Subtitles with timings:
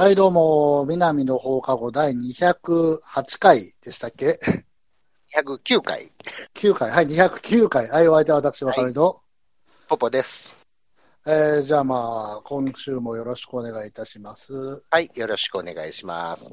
[0.00, 4.38] はい、どうも、南の放課後第208回でしたっけ
[5.36, 6.10] ？109回、
[6.54, 7.86] ?9 回、はい、209回。
[7.86, 9.20] はい、お相手は私、わかりと。
[9.88, 10.56] ポポです。
[11.26, 11.96] えー、じゃあま
[12.38, 14.82] あ、今週もよろしくお願いいたします。
[14.88, 16.50] はい、よろしくお願いします。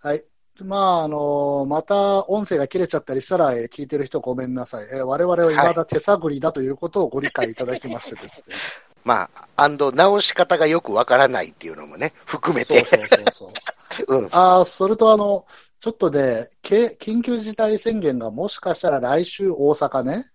[0.00, 0.22] はい。
[0.62, 4.86] まあ、あのまた音声が切れちゃったりしたら、えー聞いてる人ごめんなさい。
[4.94, 8.54] えー我々は未だ手探りだということをご理解いただきましてですね。
[9.04, 12.84] まあ、アンド、直し方がよくわからないっていうのもね、含めて。
[12.84, 13.52] そうそうそうそ
[14.08, 14.16] う。
[14.18, 14.28] うん。
[14.32, 15.44] ああ、それとあの、
[15.78, 20.30] ちょっとね、け緊急事態宣言がもしかしたら来週大阪ね、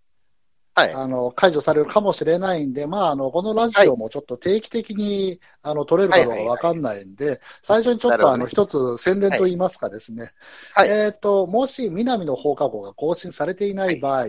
[0.76, 0.94] はい。
[0.94, 10.32] あの、解除されるかもしれないんで、まあ、あの、このラジオもちょっと定期的に、あの、取れるかどうかわかんないんで、最初にちょっとあの、一つ宣伝と言いますかですね。
[10.74, 14.28] はいえっ、と、もし南の放課後が更新されていない場合、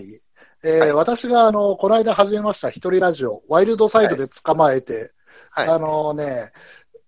[0.62, 5.10] えーはい私があの、この間始めました一人ラジオ、ワイルドサイドで捕まえて、
[5.50, 5.68] はい。
[5.68, 6.24] あのね、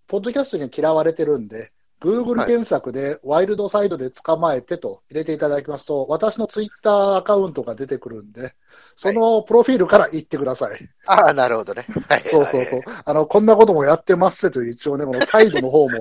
[0.06, 8.54] ポッドキャストには嫌われてるんで、Google 検索でワイルドサイドで捕まえてと入れていただきますと、私のツイッターアカウントが出てくるんで、
[8.96, 10.88] そのプロフィールから言ってください。
[11.06, 11.84] ああ、なるほどね。
[12.08, 12.22] はい。
[12.22, 13.02] そうそうそうはい。。
[13.04, 16.00] あの、こんなこともやってますという一応ね、このサイドの方も。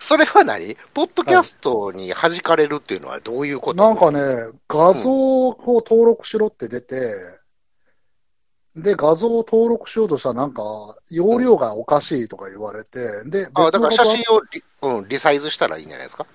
[0.00, 0.76] それは何？
[0.94, 3.76] ポッドキャストに弾かれるっていうのはどういうこと？
[3.76, 4.20] なんかね、
[4.66, 6.96] 画像を登録しろって出て、
[8.74, 10.62] で、画像を登録しようとしたらなんか、
[11.10, 16.26] 容量がおかしいとか言われて、で、あだから写真をリ,、うん、リサイズしたらいいんじゃないですか？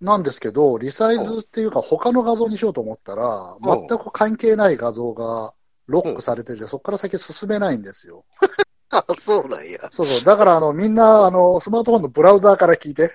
[0.00, 3.24] なんですけど、リサイズっていうか他の画像にしようと思ったら、
[3.62, 3.86] うん。
[3.86, 5.52] 全く関係ない画像が
[5.86, 8.24] ロックされてて、そこから先進めないんですよ。
[8.92, 9.78] あそうなんや。
[9.90, 10.24] そうそう。
[10.24, 13.10] だからあの、みんな、あの、スマートフォンのブラウザーから聞いて。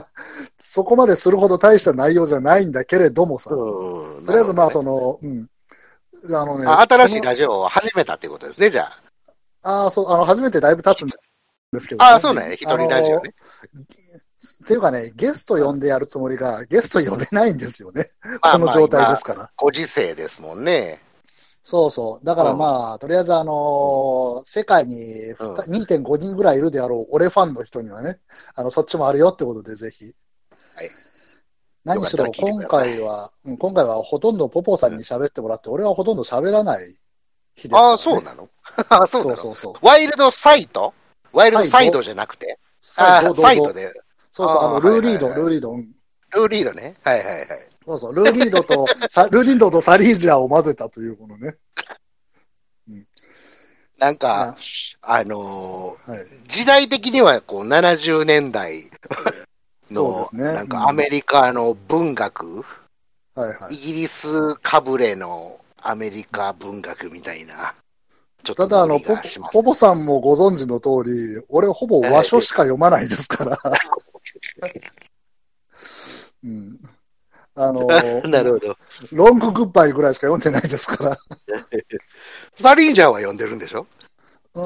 [0.58, 3.54] そこまでするほど大した内容じゃないんだけれどもさ。
[3.54, 4.24] うん。
[4.24, 5.46] とりあえずまあその、うん。
[6.34, 6.66] あのね。
[6.66, 9.00] 新しいラジオを始めたっていうことですね、じゃあ。
[9.62, 11.10] ああ、そう、あの、初めてだいぶ経つん
[11.72, 12.54] ですけど、ああ、そうなんや。
[12.54, 13.34] 一人ラジオね。
[14.64, 18.06] っていうかね、ゲスト呼んでやるつもりが、ゲスト呼べないんですよね。
[18.40, 19.50] まあこの状態ですから。
[19.56, 21.02] ご時世ですもんね。
[21.62, 22.24] そうそう。
[22.24, 24.96] だからうんまあ、とりあえずあのー世界に
[25.30, 28.18] うん2.5人ぐらいいるであろう、俺ファンの人にはね、
[28.54, 30.04] あの、そっちもあるよってことでぜひ。
[30.74, 30.90] はい
[31.82, 36.84] 何しろ今回は、うん今回はほとんどポポさんに喋ってもらって、俺はほとんど喋らない
[37.56, 37.78] 日ですね。
[37.78, 38.48] ああ、そうなの？
[39.06, 39.74] そうそうそうそう。
[39.86, 40.92] ワイルドサイト？
[41.32, 42.58] ワイルドサイドじゃなくて？
[42.80, 43.34] サイド。
[43.42, 43.92] サイドで。
[44.30, 45.72] そうそう、あの、ルーリード、ルーリード。
[45.72, 45.88] うん
[46.32, 46.94] ルーリードね。
[47.02, 47.48] はいはいはい。
[47.90, 51.56] そうそう、ルーリードと、 さルーリードとサリージャーを混ぜたというこのね。
[53.98, 54.56] なんか、
[55.02, 56.18] あのはい。
[56.18, 58.90] ー時代的にはこう70年代
[59.90, 60.44] の ね。
[60.44, 62.64] なんかアメリカの文学、うん
[63.34, 63.78] はいはいイ。
[63.78, 67.74] ギリスかぶれのアメリカ文学みたいな、
[68.42, 69.16] ちょっとただあの、ポ
[69.52, 73.58] ポポさんもご存知の通り、俺ほぼ和書しか読まないですから。
[76.42, 76.80] うん。
[77.60, 77.86] あの、
[78.28, 78.76] なるほど。
[79.12, 81.16] ロンググッバイぐらいしか読んでないですから。
[82.60, 83.86] サリンジャーは読んでるんでしょ？
[84.54, 84.62] うん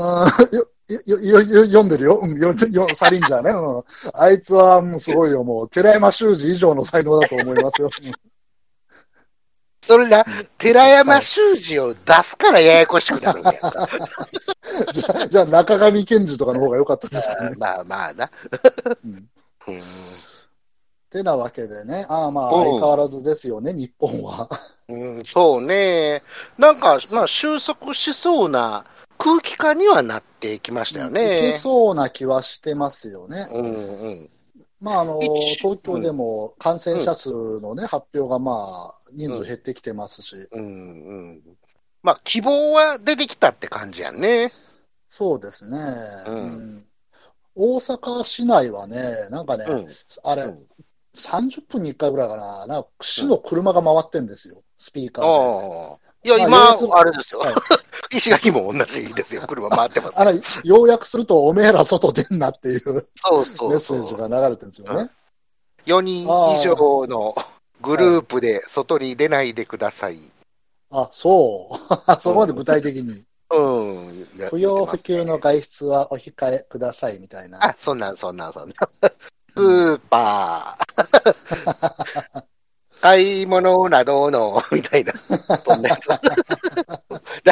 [0.87, 2.21] よよよよ読んでるよ。
[2.23, 3.51] うん、よよサリンジャーね。
[3.51, 3.83] うん、
[4.15, 5.43] あいつはもうすごいよ。
[5.43, 7.91] もう、寺山修司以上の才能だと思いますよ。
[8.03, 8.13] うん
[9.87, 10.25] それな、
[10.57, 13.53] 寺山修司を出すからややこしくなるんや。
[14.95, 17.57] じゃあ、じゃあ中上健二とかの方が良かったですかね。
[17.59, 18.31] まあまあな。
[19.05, 19.29] うん
[19.69, 19.83] うん
[21.15, 22.07] てなわけでね。
[22.09, 24.49] ああ、まあ、うん相変わらずですよね、日本は。
[24.89, 26.23] うん、そうね。
[26.59, 28.85] なんか、まあ、収束しそうな
[29.17, 31.53] 空気感にはなってきましたよいけね。
[31.53, 33.47] そうな気はしてますよね。
[33.53, 34.31] うんうん。
[34.81, 41.43] まあ、あの、一東京でも感染者数のね、発表がまあ、人数減ってきてますし、うんうん。
[42.03, 44.51] まあ、希望は出てきたって感じやんね。
[45.09, 45.79] そうですね。
[46.27, 46.39] うんう
[46.81, 46.85] ん
[47.57, 49.87] 大阪市内はね、なんかね、うん。
[50.25, 50.67] あれ、うん
[51.15, 55.31] 30分に1回ぐらいかな、なんか市の車が回ってんですよ、スピーカーで。
[55.31, 56.05] ああ。
[56.25, 57.55] いや、まあ今、あれですよはい。
[58.17, 59.43] 石垣も同じですよ。
[59.47, 60.13] 車回ってます。
[60.17, 63.95] あれ、要約すると、おめえら外出んなっていうそうそうメッセ。
[63.95, 65.11] ージが流れてるんですよね。
[65.87, 67.35] 4人以上の
[67.83, 70.19] グループで外に出ないでください。
[70.91, 71.95] あ、そう。
[72.21, 73.25] そこまで具体的に。
[73.51, 74.29] うん。
[74.39, 77.63] や不要不急の外出はお控えくださいみたいな。
[77.63, 78.75] あ、そんなん、そんなん、そんなん。
[79.57, 80.84] スーパー。
[83.01, 85.13] 買い物などの、みたいな。
[85.13, 86.09] そんなやつ。
[86.09, 86.19] だ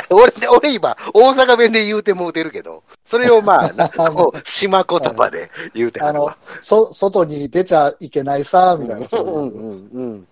[0.09, 9.09] 俺、俺今、大阪弁で言うてもうてるけど、それをまあ、なんかこう、島言葉で言うてはあのそ、外に出ちゃいけないさ、みたいな。
[9.09, 10.29] そうんうんうん。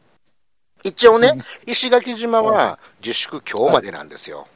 [0.85, 1.35] 一応ね、
[1.67, 4.47] 石垣島は自粛今日までなんですよ。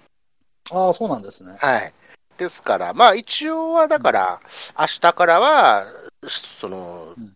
[0.73, 1.59] ああ、そうなんですね。
[1.61, 1.93] はい。
[2.39, 4.41] ですから、まあ一応はだから、
[4.79, 5.85] 明日からは
[6.27, 7.34] そのうん、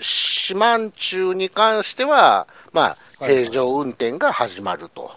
[0.00, 2.98] 四万中に関しては、まあ、はい
[3.34, 5.10] 平常運転が始まると。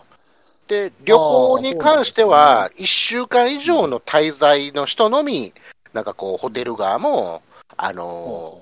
[0.68, 5.54] で、旅行に関しては、1週間以上の滞在の人のみ、
[5.94, 7.44] なんかこう、ホテル側も、
[7.78, 8.62] あの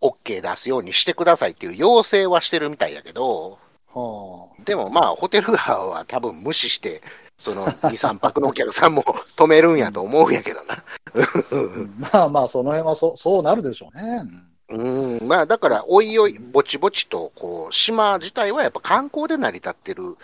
[0.00, 3.58] ー、OK 出すようにしてくださいっていう要請はしてるみたいやけど、
[3.92, 7.02] はでもまあ、ホテル側は多分無視して、
[7.36, 10.84] その2、3泊のお客さんも止めるんやと思うんやけどな。
[12.12, 14.22] あ、まあまあ、その辺はそそうなるでしょうね。
[14.70, 20.16] うん、まあだから、おいおい、ぼちぼちと、こう、島自体はやっぱ観光で成り立ってる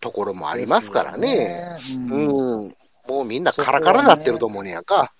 [0.00, 1.36] ところもありますからね。
[1.36, 1.62] ね。
[2.10, 2.74] うんうん。
[3.08, 5.12] もうみんなカラカラなってると思うねやんか。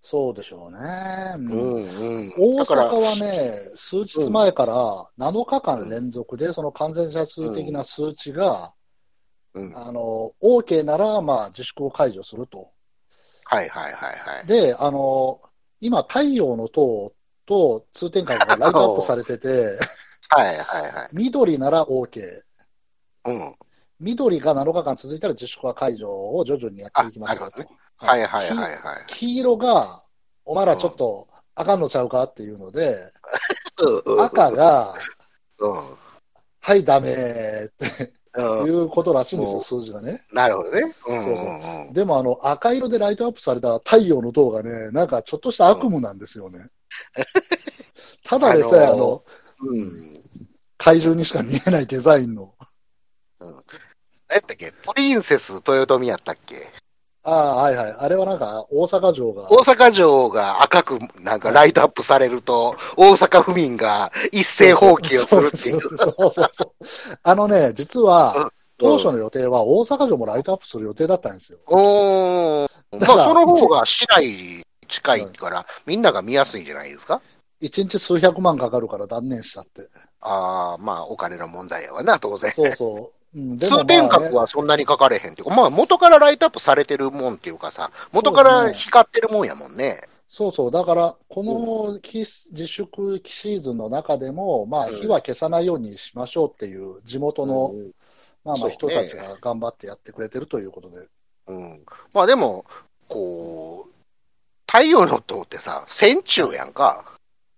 [0.00, 0.78] そうでしょうね。
[1.34, 1.84] ううんん、う
[2.26, 2.32] ん。
[2.38, 4.74] 大阪はね、数日前から
[5.18, 8.72] 7日間連続で、その感染者数的な数値が、
[9.54, 9.76] うん。
[9.76, 12.70] あの、OK なら、まあ、自粛を解除すると。
[13.44, 14.46] はいはいはいはい。
[14.46, 15.40] で、あの、
[15.80, 17.12] 今、太陽の塔
[17.46, 19.48] と通天閣がライトアップされてて、
[20.28, 21.08] はいはいはい。
[21.12, 22.20] 緑なら OK。
[23.26, 23.54] うん。
[24.00, 27.64] 緑が7日間続いたら自粛は解除を徐々にやっていきますよと。
[27.96, 29.04] はいはいはいはい。
[29.06, 30.02] 黄黄色が、
[30.44, 32.96] お前らちょっと、あかんのちゃうかっていうので、
[34.06, 34.92] うん赤、が、
[35.60, 35.72] うん。
[36.60, 38.66] はい、ダメってうん。
[38.66, 40.24] いうことらしいんですよ、うん数字がね。
[40.32, 40.80] なるほどね。
[40.82, 41.22] うん。
[41.22, 41.46] そうそう
[41.86, 46.58] うんでも、あの、赤色でライトアップされた太陽の塔がね、なんかちょっとした悪夢なんですよね。
[48.24, 49.22] ただでさえ、ああの
[49.60, 50.14] うん。
[50.76, 52.54] 怪獣にしか見えないデザインの。
[53.40, 53.52] 何
[54.30, 54.72] やったっけ？
[54.72, 56.70] プリンセス豊臣やったっけ？
[57.26, 57.94] ああ、はいはい。
[58.00, 65.80] あれはなんか、大阪城が、大阪城が赤くなんかライトアップされると、大阪府民が一斉放棄をするっていう。
[65.80, 66.72] そうそうそう。
[67.22, 71.58] あのね、実はうん、当初の予定は大阪城もライトアップする予定だったんですよ。
[71.66, 72.68] おー。
[72.92, 77.20] まあ、だからその方が市内に近いから、みんなが見やすいんじゃないですか？
[77.60, 79.82] 一日数百万かかるから断念したって。
[80.20, 82.50] ああ、まあ、お金の問題やわな、当然。
[82.50, 83.38] そうそう。
[83.38, 90.00] うん、でも通天まあね閣はそんなにかかれへんっていうか、まあ、元からライトアップされてるもんっていうかさ、元から光ってるもんやもんね。
[90.28, 90.70] そうそう。
[90.70, 97.90] だから、この期自粛シーズンの中でも、まあ、うん火は消さないようにしましょうっていう地元の、うん
[98.44, 101.08] まあまあ人たちが頑張ってやってくれてるということで。
[101.46, 101.84] うん。
[102.12, 102.66] まあでも、
[103.08, 103.18] こ
[103.53, 103.53] う、
[104.74, 107.04] 太陽の塔ってさ、戦中やんか。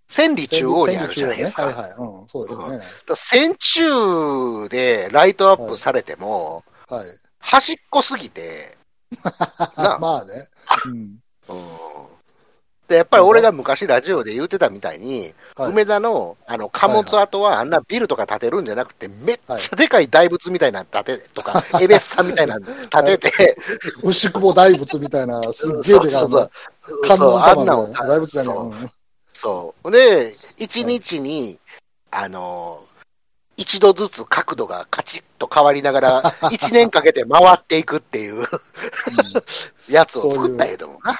[0.07, 1.67] 千里中央にあるじゃないですか。
[1.67, 1.73] ね。
[1.73, 1.91] はいはい。
[1.93, 2.65] うん、そうですね。
[2.65, 7.07] だから戦中でライトアップされても、はい。
[7.39, 8.77] 端っこすぎて、
[9.79, 10.49] なまあね。
[10.85, 11.19] うん。
[11.49, 11.77] うん
[12.89, 15.73] で、やっぱり俺が昔ラジオで言ってたみたいに、はい。
[15.73, 23.57] 梅田のあの貨物跡はあんなビルとか建てるんじゃなくて、めっちゃでかい大仏みたいなの建てとか、エベッサみたいなの建てて、
[24.05, 26.29] 牛久保大仏みたいな、すっげえでかい
[27.07, 28.15] 観音様みたいな。
[28.15, 28.51] 大仏じゃね
[28.85, 28.89] え。
[29.33, 29.91] そう。
[29.91, 31.59] で、一日に、
[32.11, 32.85] あの、
[33.57, 36.23] 一度ずつ角度がカチッと変わりながら、
[36.53, 38.47] 一年かけて回っていくっていう
[39.89, 41.13] やつを作ったけどもな。
[41.13, 41.17] うん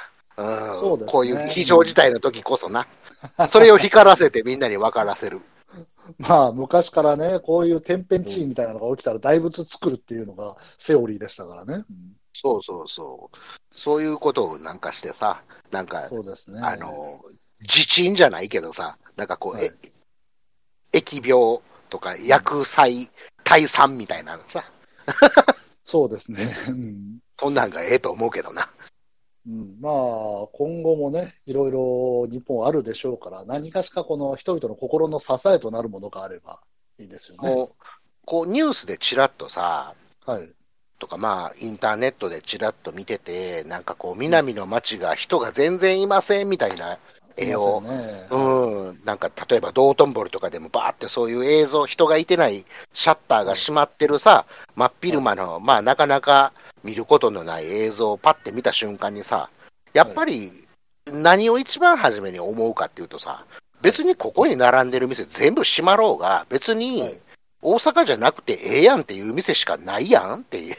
[0.79, 2.87] そうですねこういう非常事態の時こそな。
[3.51, 5.41] それを光らせてみんなに分からせる。
[6.19, 11.75] まあ、昔からね、こういう天変地異みたいなのが起きたら大仏作るっていうのがセオリーでしたからね。
[11.75, 13.37] うんそうそうそう。
[13.71, 16.61] そういうことをなんかしてさ、なんか、そうですね。
[16.63, 17.21] あの、
[17.61, 19.71] 地震じゃないけどさ、なんかこう、はい
[20.93, 23.11] え疫病とか薬剤
[23.45, 24.65] 退散みたいなのさ、
[25.85, 26.39] そうですね。
[26.69, 28.71] うんそんなんがええと思うけどな。
[29.47, 29.93] うん、まあ、
[30.53, 36.59] 今後もね、いろいろ日本あるでしょうから、何かしかこの人々の心の支えとなるものがあれば
[36.99, 37.49] いいですよね。
[37.49, 37.85] こう、
[38.25, 39.95] こうニュースでちらっとさ、
[40.25, 40.56] はい。
[40.99, 46.99] とかまあ、インターネットでちらっと見てて、なんかこう、南の街が人が全然いませんみたいな
[47.37, 47.89] 絵を、ね。
[48.31, 59.51] うん、なんか例えば道頓堀とかでもバーってそういう映像、人がいてないシャッターが閉まってるさ、真っ昼間の、まあなかなか見ることのない映像をパッて見た瞬間にさ、
[59.93, 60.51] やっぱり
[61.07, 63.45] 何を一番初めに思うかっていうとさ、
[63.83, 67.15] 別にここに並んでる店全部閉まろうが、別にはい
[67.63, 70.77] 大阪じゃなくてええやんっていう店しかないやんっていう。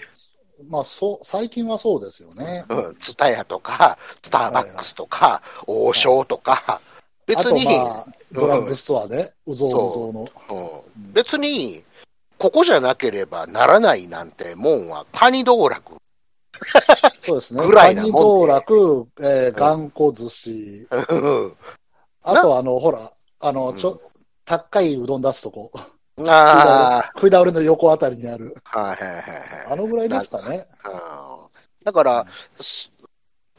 [0.69, 2.65] まあ、そう、最近はそうですよね。
[2.69, 6.81] うん、ツタヤとか、スターバックスとか、王将とか、あ
[7.27, 10.29] 別に、とまあ、ドラッグストアね、うぞうむぞうの。
[10.49, 11.83] うん別に、
[12.39, 15.95] ここじゃなければならないなんてもんは、カニ道楽。
[17.19, 17.65] そうですね。
[17.65, 20.87] ぐらいなもんでカニ道楽、えー、頑固寿司。
[20.91, 21.15] う
[21.47, 21.55] ん
[22.23, 23.99] あと、あの、ほら、あの、ちょ、
[24.43, 25.71] 高いうどん出すとこ。
[26.25, 28.55] あ食い倒れの横あたりにある。
[28.71, 29.21] あ、はいはいはいはい。
[29.71, 30.65] あのぐらいですかね。
[30.85, 31.47] うん
[31.83, 32.27] だから、
[32.59, 32.91] す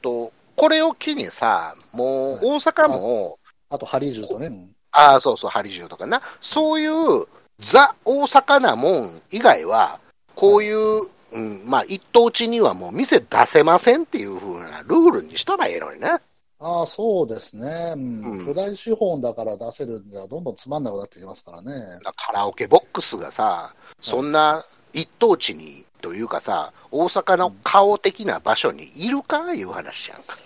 [0.02, 3.38] と、これを機にさ、もう大阪も、
[3.70, 4.48] あと、ハリジュとね。
[4.48, 6.20] うんああ、そうそう、ハリジュとかな。
[6.40, 7.26] そういう、
[7.60, 10.00] ザ・大阪なもん以外は、
[10.34, 16.18] こういう、うん、まあ、一等地にはもう店出せませんっていう風なルールにしたらええのにね。
[16.60, 17.92] ああ、そうですね。
[17.94, 21.70] うんうん巨大資本だから出せるんじゃ、どんどんつまんなくなってきますからね。
[22.16, 30.36] カラオケボックスがさ、そんな一等地に、というかさ、大阪の顔的な場所にいるかいう話やんか。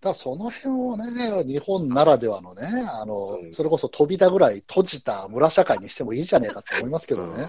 [0.00, 2.62] だその辺をね、日本ならではのね、
[3.00, 7.46] あの、うんそれこそ飛び田ぐらい閉じた村社会にしてもいいじゃねえかと思いますけどね。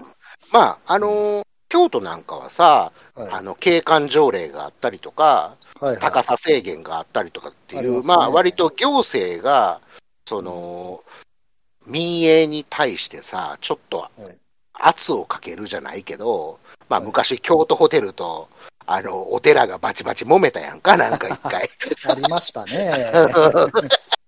[0.52, 3.32] まあ、あのー京都なんかはさ、はい。
[3.32, 9.80] あの、景観条例があったりとか、はい、高さ制限があったりとかっていう、ありままあ、割と行政が、
[10.26, 11.02] その、
[11.86, 14.38] 民営に対してさ、ちょっとはい
[14.74, 16.58] 圧をかけるじゃないけど、
[16.90, 18.50] まあ、はい昔、京都ホテルと、
[18.84, 21.70] あの、お寺がバチバチ揉めたやんか、なんか一回。
[22.10, 22.92] ありましたね。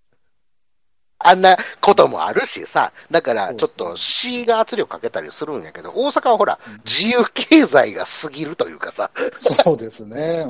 [1.27, 10.45] あんなこともあるしさ、だからちょっと市が圧力かけたりするんやけど、大阪はほらうん、自由経済が過ぎるというかさ、そうですね。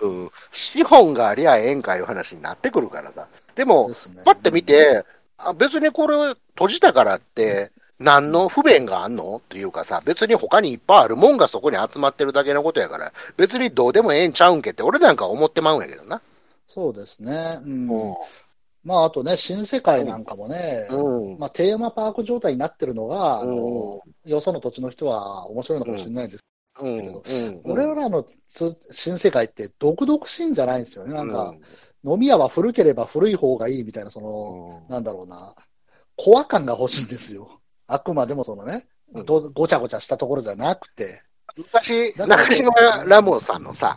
[0.00, 3.26] う うん、資本がありゃええんかいう話になってくるからさ。
[3.54, 3.68] でん。
[3.68, 4.22] もで、すね。
[4.24, 5.04] パッて見て、
[5.38, 6.16] あ別にこれ
[6.54, 16.20] 閉じたからって、何の不便があんのっていうかさ、別に他にいっぱいあるもんがそこに集まってるだけのことやから、別にどうでもええんちゃうんけって、俺なんか思ってまうんやけどな。
[16.66, 17.58] そうですね。
[17.64, 18.14] うん。
[18.84, 21.38] うまあ、あとね、新世界なんかもね、ん。
[21.38, 26.44] まあ、テーマパーク状態になってるのが、あのうよその土地の人は面白いのかもしれないです
[26.80, 26.96] うん。
[26.96, 27.22] けど
[27.64, 27.72] うん。
[27.72, 31.14] 俺らのつ新世界って独々しいんじゃないんですよね。
[31.14, 31.54] なんか
[32.04, 35.54] う、飲み屋は古ければ古い方がいいみたいな、その、うんなんだろうな、
[36.16, 37.60] コア感が欲しいんですよ。
[37.86, 38.86] あくまでもそのね、
[39.54, 41.22] ごちゃごちゃしたところじゃなくて、
[41.56, 42.72] 昔、中島
[43.06, 43.96] ラモンさんのさ、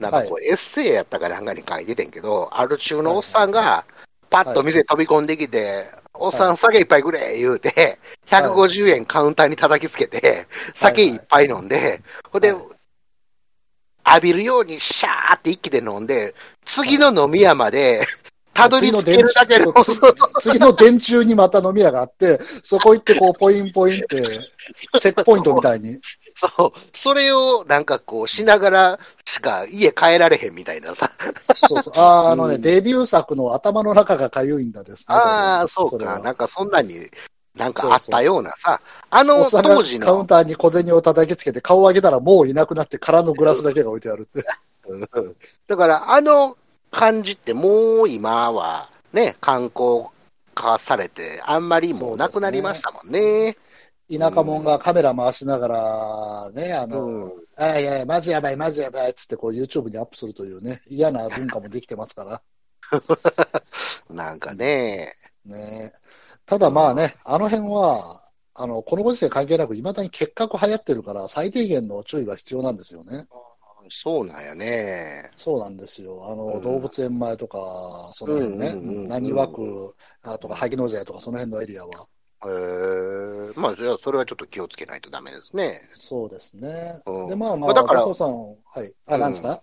[0.00, 3.84] なんかこう、エッセイやったかなんかに書いててんけど、ある中のおっさんが、
[4.30, 11.16] パッと店飛び込んできて、おっさん酒いっぱいくれ言うて、150円カウンターに叩きつけて、酒い。
[11.16, 12.62] っぱい飲んで、ほんで、はい。
[14.10, 18.06] 浴びるようにシャーって一気で飲んで、次の飲み屋まで、
[18.58, 19.72] たどり着けるだけの、
[20.40, 24.22] 次の電柱にまた飲み屋があって、そこ行ってこう、ポインポインって、
[25.00, 26.00] チェックポイントみたいに。
[26.38, 31.10] そう、それをなんかこうしながらしか家帰られへんみたいなさ。
[31.56, 31.94] そうそう。
[31.96, 35.16] ああ、あのね、うんデビュー作の頭の中がかゆいんだですね。
[35.16, 36.20] ああ、そうか。
[36.20, 37.08] なんかそんなに、
[37.56, 38.80] なんかあったようなさ、
[39.10, 44.44] あおの当時の、カウンターに小銭を叩きつけて顔を上げたらもういなくなって空のグラスだけが置いてあるって。
[44.86, 46.56] うんだからあの
[46.90, 50.06] 感じってもう今はね、観光
[50.54, 53.56] 化されて、あんまりもうなくなりましたもんね。
[54.10, 62.40] 田舎者がカメラ回しながら、ね、あの、うんあいやいや、マジやばい、マジやばいっつってこう YouTube にアップするというね、嫌な文化もできてますから。
[64.14, 65.12] なんかね、
[65.44, 65.92] ね。
[66.46, 68.22] ただまあね、あの辺は、
[68.54, 73.26] あの、このご時世関係なく、未だに結核流行ってるから、最低限の注意は必要なんですよね。
[73.90, 75.30] そうなんやね。
[75.36, 76.30] そうなんですよ。
[76.30, 77.58] あの、うん動物園前とか、
[78.12, 78.74] その辺ね、
[79.08, 82.06] 何枠あとか、萩野瀬とか、その辺のエリアは。
[82.46, 85.80] へえまあ、じゃあそれはちょっと気をつけないとダメですね。
[85.90, 87.00] そうですね。
[87.06, 88.54] うんで、まあまあ、まあだからお父さん、は
[88.84, 88.94] い。
[89.06, 89.60] あ、うんなんですか？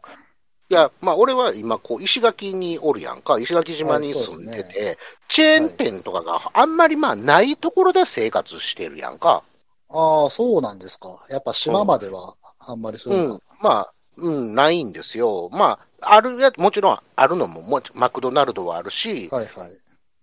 [0.68, 3.40] いや、まあ、俺は今、こう、石垣におるやんか。
[3.40, 9.44] 石垣島に住んでて、はいでチェーン店とかがあんまりまあ、ないところで生活してるやんか。
[9.90, 11.24] ああ、そうなんですか。
[11.30, 13.42] やっぱ島までは、あんまりそういうのうん。
[13.62, 15.50] まあ、うん、ないんですよ。
[15.52, 19.72] まあ、あるやつ、もちろんあるのも、もマクドナルドはあるし、はいはい。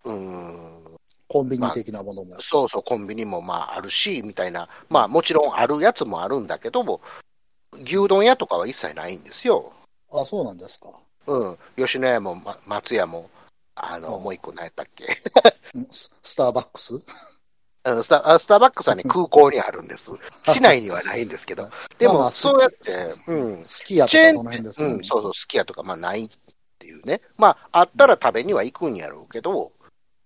[0.05, 0.32] うん、
[1.33, 2.39] コンビニ的なものも。
[2.41, 4.69] そうそう、コンビニもまああるし、みたいな。
[4.91, 7.01] まあ、もちろんあるやつもあるんだけども、
[7.85, 9.73] 牛丼屋とかは一切ないんですよ。
[10.13, 10.89] あそうなんですか。
[11.27, 11.59] うん。
[11.79, 13.31] 吉野家も、ま、松屋も、
[13.77, 17.01] あの、うんもう一個何やったっけんススターバックス？
[18.05, 20.11] スタあスターバックスはね、空港にあるんです。
[20.47, 21.71] 市内にはないんですけど。
[21.99, 23.65] でも、まあまあそうやってす、うん。
[23.65, 24.87] すき家とチェーンかその辺ですね。
[24.89, 26.31] うん、そうそう、すき家とか、まあ、ないっ
[26.79, 27.23] ていうね。
[27.39, 29.73] まあ、あったら食べには行くんやろうけど、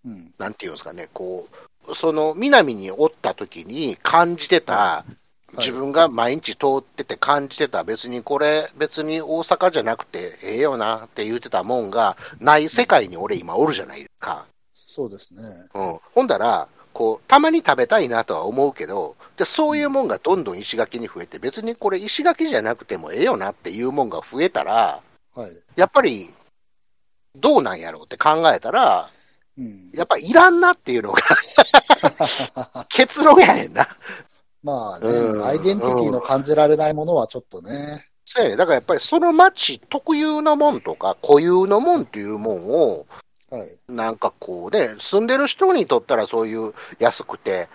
[0.07, 1.49] うんなんていうんですかね、こ
[1.89, 5.13] う、その南におった時に感じてた、い
[5.59, 14.47] 自分が毎日通ってて感じてた、別にこれ、別に大阪じゃなくてええよなって言ってたもんが、ない世界に俺今おるじゃないですか。
[14.75, 15.43] そうですね。
[15.75, 16.01] うん。
[16.15, 25.01] ほんだら、こう、たまに食べたいなとは思うけど、でそういうもんがどんどん石垣に増えて、別にこれ石垣じゃなくてもええよなっていうもんが増えたら、
[25.35, 25.51] はい。
[25.77, 26.33] やっぱり、
[27.35, 29.11] どうなんやろうって考えたら、
[29.59, 31.23] うん、やっぱりいらんなっていうのが
[32.89, 33.89] 結論やねんな。
[34.63, 38.07] まあね、うんアイデンティティの感じられないものはちょっとね。
[38.25, 38.57] そうやね。
[38.57, 43.07] だからやっぱりその町特有のもんとか固有のもんっていうもんを、
[43.49, 43.93] はい。
[43.93, 47.69] なんかこうね、住んでる人にとったらそういう安くて、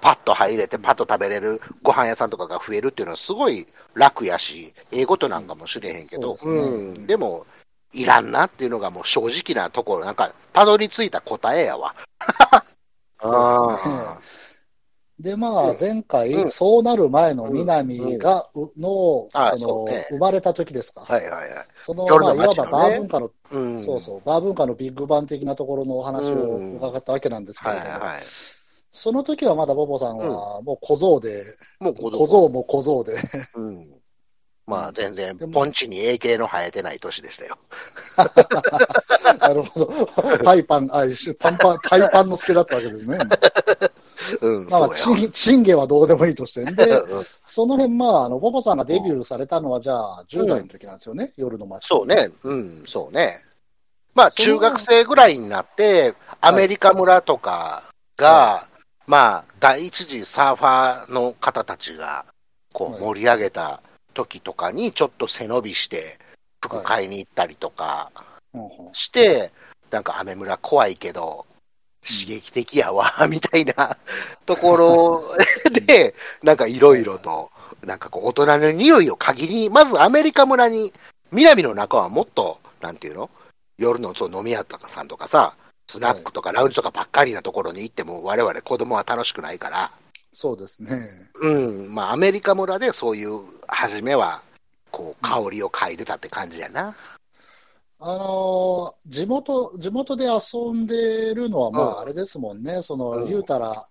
[0.00, 7.46] パッと入れて、パッと食べれるご飯屋さんとかが増えるっていうのはすごい楽やし、ええことなんかもしれへんけど、そうですねうん、でも、
[7.96, 11.94] いらんなっていうのがもう正直なところ、なんか、たどり着いた答えやわ。
[13.20, 14.18] あ
[15.18, 16.50] で、まあ、前回、うん。
[16.50, 21.06] そうなる前の南が、うの、あその生まれた時ですか。
[21.08, 21.48] あ、はいはいはい。
[21.74, 28.22] その、夜まあ、いわばバー文化の、うん、そうそう、バー文化のビッグバン的なところのお話を伺ったわけなんですけれども、はいはい。
[28.90, 31.30] その時はまだボボさんは、もう小僧で、
[31.80, 33.14] もう小僧も小僧で、
[33.56, 33.96] うん。
[34.66, 37.58] まあ全然ポンチに AK の生えてない年でしたよ。
[39.40, 39.86] なるほど、
[40.44, 41.04] パイパン、あ、
[41.38, 43.18] パンパン、パイパンの助だったわけですね。
[44.40, 46.64] うん、まあチン、チンゲはどうでもいいとして。
[46.64, 46.98] で、や。
[47.06, 51.86] うんその辺、まあ、あの、ボボさんがデビューされたのは、じゃあ、10代の時なんですよね、夜の街。
[51.86, 52.06] そう。
[52.06, 53.40] ね、うん、そうね。
[54.14, 57.84] まあ、中学生ぐらいになって、アメリカ村とか
[58.18, 58.66] が、
[59.06, 62.26] まあ、第一次サーファーの方たちが、
[62.72, 63.80] こはいう盛り上げた
[64.16, 66.18] 時とかに、ちょっと背伸びして、
[66.60, 68.10] 服買いに行ったりとか
[68.92, 69.52] して、
[69.90, 71.46] なんか、アメ村怖いけど、
[72.02, 73.96] 刺激的やわ、みたいな
[74.46, 75.22] ところ
[75.86, 77.50] で、なんかいろいろと、
[77.82, 80.92] なんかこう、大人の匂いを嗅ぎに、まずアメリカ村に、
[81.30, 83.30] 南の中はもっと、なんていうの
[83.78, 85.54] 夜のそう飲み屋とかさんとかさ、
[85.88, 89.92] スナックとかラウンジとかばっかりなところに行っても、我々子供は楽しくないから、
[90.36, 90.90] そうですね。
[91.40, 94.42] うん、まあアメリカ村でそういう、初めは、
[94.90, 96.94] こう、香りを嗅いでたって感じやな。
[97.98, 102.82] あのー地元、地元で遊んでるのは、まうんあ、あれですもんね。
[102.82, 103.88] その、うん言うたら、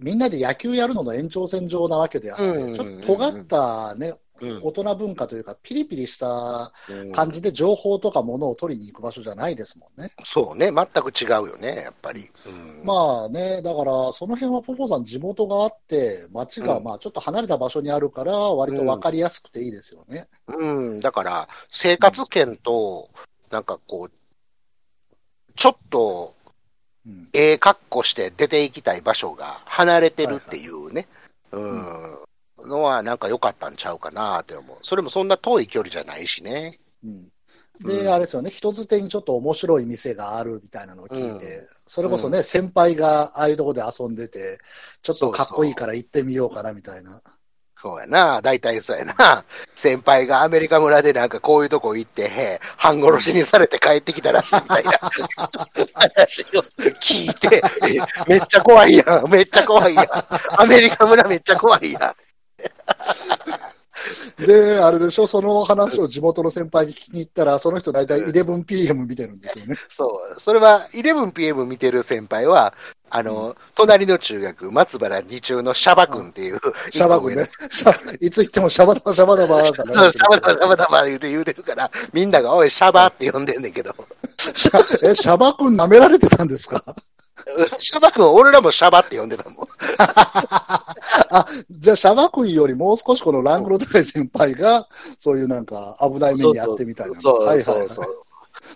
[0.00, 4.16] みんなで野球やるのの延長線上なわけであって、うんちょっと尖ったね、うん
[4.62, 7.12] 大人文化というか、ピリピリしたうん。
[7.12, 10.12] 感じで情報とかものを取りに行く場所じゃないですもんね。
[10.24, 12.30] そうね、全く違うよね、やっぱり。
[12.46, 12.82] うん。
[12.84, 16.84] まあね、だから、その辺はポポさん地元があって、町がうん。
[16.84, 20.26] まあちょっと離れた場所にあるから、割と分かりやすくていいですよね。
[20.48, 20.64] う
[20.96, 23.08] ん、だから、生活圏と、
[23.50, 24.12] なんかこう、
[25.56, 26.34] ちょっと、
[27.06, 27.28] うん。
[27.34, 31.06] ええ格好して出て行きたい場所が離れてるっていうね、
[31.52, 32.18] うん、
[32.66, 34.78] のはなんか良かったんちゃうかなって思う。
[34.82, 36.78] それもそんな遠い距離じゃないしね。
[37.04, 37.28] うん
[37.80, 44.58] で、うんあれですよね、人づてにちょっと面白い店があるみたいなのを聞いて、うんそれこそね、先輩がああいうとこで遊んでて、
[45.02, 47.20] ちょっとかっこいいから行ってみようかなみたいな。
[47.84, 49.44] そうやな、大体そうやな。
[49.76, 54.90] 先輩がアメリカ村でなんかこういうとこ行って、へ半殺しにされて帰ってきたらしいみたいな
[55.92, 56.62] 話を
[57.02, 60.06] 聞いて、えめっちゃ怖いやん、めっちゃ怖いやん。
[60.56, 62.23] アメリカ村めっちゃ怖いやん。
[64.38, 69.76] で、あれでしょ、その話を地元の先輩に聞きに行ったら、その人大体 11pm 見てるんですよね。
[69.88, 70.40] そう。
[70.40, 72.74] それは 11pm 見てる先輩は、
[73.10, 77.48] あの、隣の中学、松原二中のシャバ君っていう、シャバ君ね。
[78.20, 83.94] いつ行ってもシャバダバシャバダバーかそうシャバダバシャバダバ言うて言うてるから、みんながおい、シャバって呼んでんねんけど、
[84.52, 86.82] シャえ、シャバ君舐められてたんですか？
[87.78, 89.66] シャバ君、俺らもシャバって呼んでたもん。
[91.30, 97.20] あ、じゃあシャバ君よりもう少しこのランクの高い先輩が、そういうなんか危ない目にあってみたいな。
[97.20, 98.24] そうはいはいはいそうそう。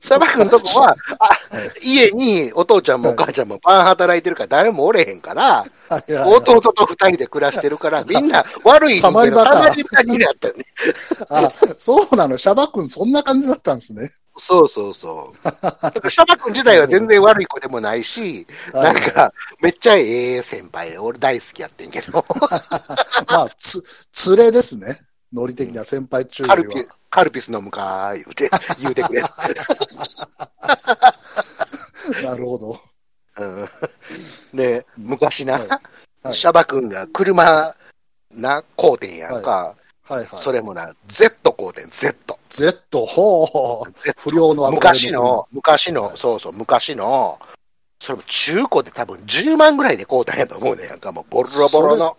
[0.01, 1.29] シャバ君のとこは、 あ
[1.83, 10.65] 家にお父ちゃんもお母ちゃんもパン働いてるから誰もおれへんから、弟と二人で暮らしてるから、 みんな悪い人になったね。
[11.29, 12.37] あ、そうなの。
[12.37, 14.11] シャバ君そんな感じだったんですね。
[14.41, 15.45] そうそうそう。
[15.45, 22.25] だからシャバ君自体は全然悪い子でもないし、はいなんか、めっちゃええ先輩で、俺大好きやってんけど、
[23.29, 23.83] まあ、つ、
[24.37, 25.01] 連れですね。
[25.33, 27.41] ノリ的な先輩中よりはカルピ。
[27.41, 29.23] ス飲むか、言うて、言うてくれ。
[32.23, 32.81] なるほど。
[33.39, 33.69] うん
[34.55, 37.75] で、昔な、はいはいシャバ君が車、
[38.35, 39.77] な、買うてんやんか。
[40.03, 40.29] はいはい。
[40.35, 42.39] それもな、Z 買うてん、Z。
[42.49, 43.93] Z、ほう。
[44.19, 47.39] 不良の昔の、昔の、そうそう、昔の、
[48.01, 52.17] それも中古で多分10万ぐらいで買うたんやと思うねんやんか、もうボロボロの。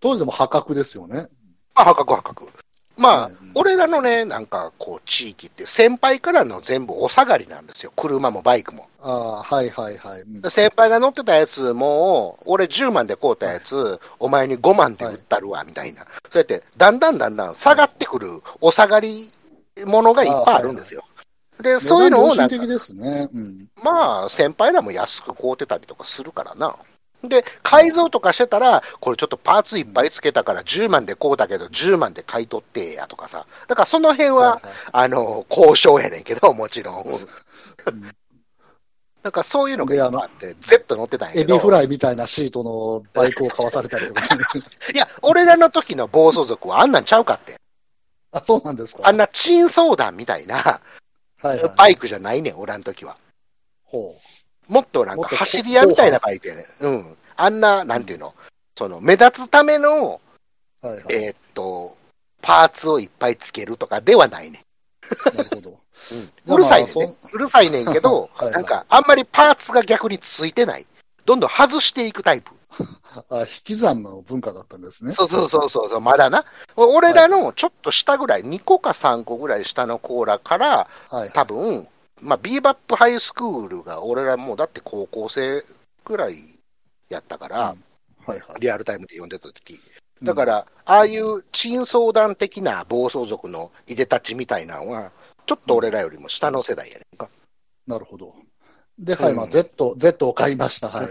[0.00, 1.26] 当時でも破格ですよね。
[1.74, 2.48] まあ、破格破格。
[2.96, 7.92] まあ、はい俺らのね、なんか、こう、地域って、先輩からの全部お下がりなんですよ。
[7.94, 8.88] 車もバイクも。
[9.02, 10.22] ああ、はいはいはい。
[10.22, 16.04] うんで先輩が乗ってたやつも、俺10万で買うたやつ、お前に5万で売ったるわ、みたいな。
[16.04, 19.30] そうやって、だんだんだんだん下がってくるお下がり
[19.84, 21.04] ものがいっぱいあるんですよ。
[21.60, 23.28] で、そういうのをなんかね。
[23.32, 23.68] うん。
[23.82, 26.76] まあ、先輩らも安く買うてたりとかするからな。
[27.22, 33.46] で、改造とかしてたら、これちょっとパーツいっぱいつけたから10万で買うたけど、10万で買い取ってやとかさ。
[33.68, 37.04] だからその辺は、はいはいあの、交渉やねんけど、もちろん。
[39.22, 41.40] なんかそういうのがあのって、Z 乗ってたんや。
[41.40, 44.44] エビフライみたいなシートのバイクを買わされたりとかする。
[44.92, 47.54] いや、俺らの時の暴走族はあんなんちゃうかって。
[48.32, 49.02] あ、そうなんですか？
[49.06, 50.80] あんなチンソーダンみたいな
[51.40, 51.74] はいはい。
[51.76, 53.16] バイクじゃないねん、俺らの時は。
[53.84, 54.12] ほ
[54.68, 56.84] もっとなんか走り屋みたいなバイクやねん。
[56.84, 57.16] うん。
[57.36, 58.34] あんな、なんていうの、
[58.76, 60.20] その目立つための、
[60.82, 60.86] う。
[60.86, 61.04] はいはい。
[61.10, 61.96] えーっと、
[62.40, 65.36] パーツをいっぱいつけるとかではないねん。
[65.36, 65.70] なるほど。
[66.48, 67.16] うん、うるさいねまね。
[67.32, 70.86] うるさいねんけど はいはいなんか、あんまりパーツが逆についてない。
[71.24, 72.50] どんどん外していくタイプ。
[73.30, 75.12] あ、引き算の文化だったんですね。
[75.14, 76.44] そうそうそうそうそう、まだな。
[76.76, 81.30] 俺らのちょっと下ぐらい、2個か3個ぐらい下のコーラから、はい。
[81.30, 81.86] 多分、
[82.22, 85.64] まあ、ビーバップハイスクールが、俺らもうだって高校生
[86.04, 86.42] ぐらい
[87.08, 87.76] やったから、は
[88.28, 88.60] いはい。
[88.60, 89.80] リアルタイムで読んでた時
[90.22, 95.10] だから、ああいう珍相談的な暴走族のいでたちみたいなのは、
[95.46, 97.28] ちょっと俺らよりも下の世代やねんか。
[97.88, 98.34] なるほど。
[98.98, 100.88] で、はい、うんまあ、Z、Z を買いました。
[100.88, 101.06] はい。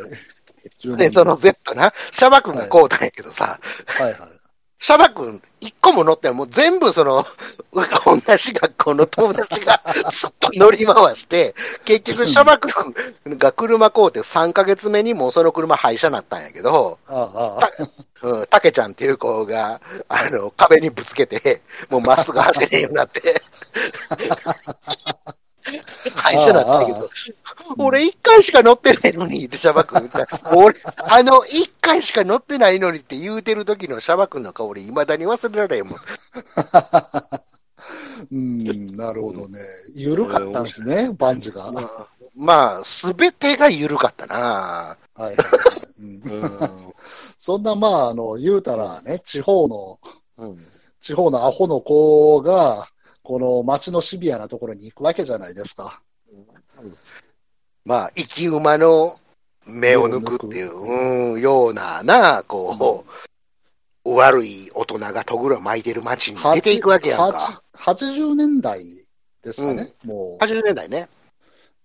[0.80, 4.30] 10 で、年その Z な、シャバ君がこうたんやけどさ、はいはい。
[4.80, 7.24] シャバ君一個も乗ってないもう全部その、
[7.71, 9.80] 同じ学校の友達が
[10.12, 17.69] ずっと乗り回して、結局シャバ君が車買うて3ヶ月目にもうその車廃車になったんやけど、ああ、ああ。
[18.24, 23.21] うん、たけちゃんっていう子が、あの、壁にぶつけて、もうまっすぐ走れんようになって、
[26.16, 27.10] 廃車だったけああど、
[27.78, 30.28] 俺一回しか乗ってないのにってシャバ君言った。
[30.56, 30.76] 俺、
[31.10, 36.00] あの、一回しか乗ってないのにって言うてる時のシャバ君の顔俺未だに忘れられへんもん。
[38.32, 39.60] うん、なるほどね。
[39.96, 41.62] 緩かったんですね、バンジが。
[41.64, 44.98] はまあ、すべてが緩かったな。
[45.18, 45.36] いはい。
[47.38, 50.00] そんな、まあ、あの、言うたらね、地方の、
[50.38, 50.66] うん
[51.02, 52.88] 地方のアホの子が、
[53.32, 56.02] この街のシビアなところに行くわけじゃないですか。
[57.86, 59.22] まあ、生き馬の
[59.65, 63.06] 目を抜くっていう、うん、ようなな、こ
[64.04, 67.63] う、悪い大人がとぐろを巻いてる街に出ていくわけやんか。
[67.78, 68.84] 80年代
[69.41, 70.44] ですかね、もう。
[70.44, 71.08] 80年代ね。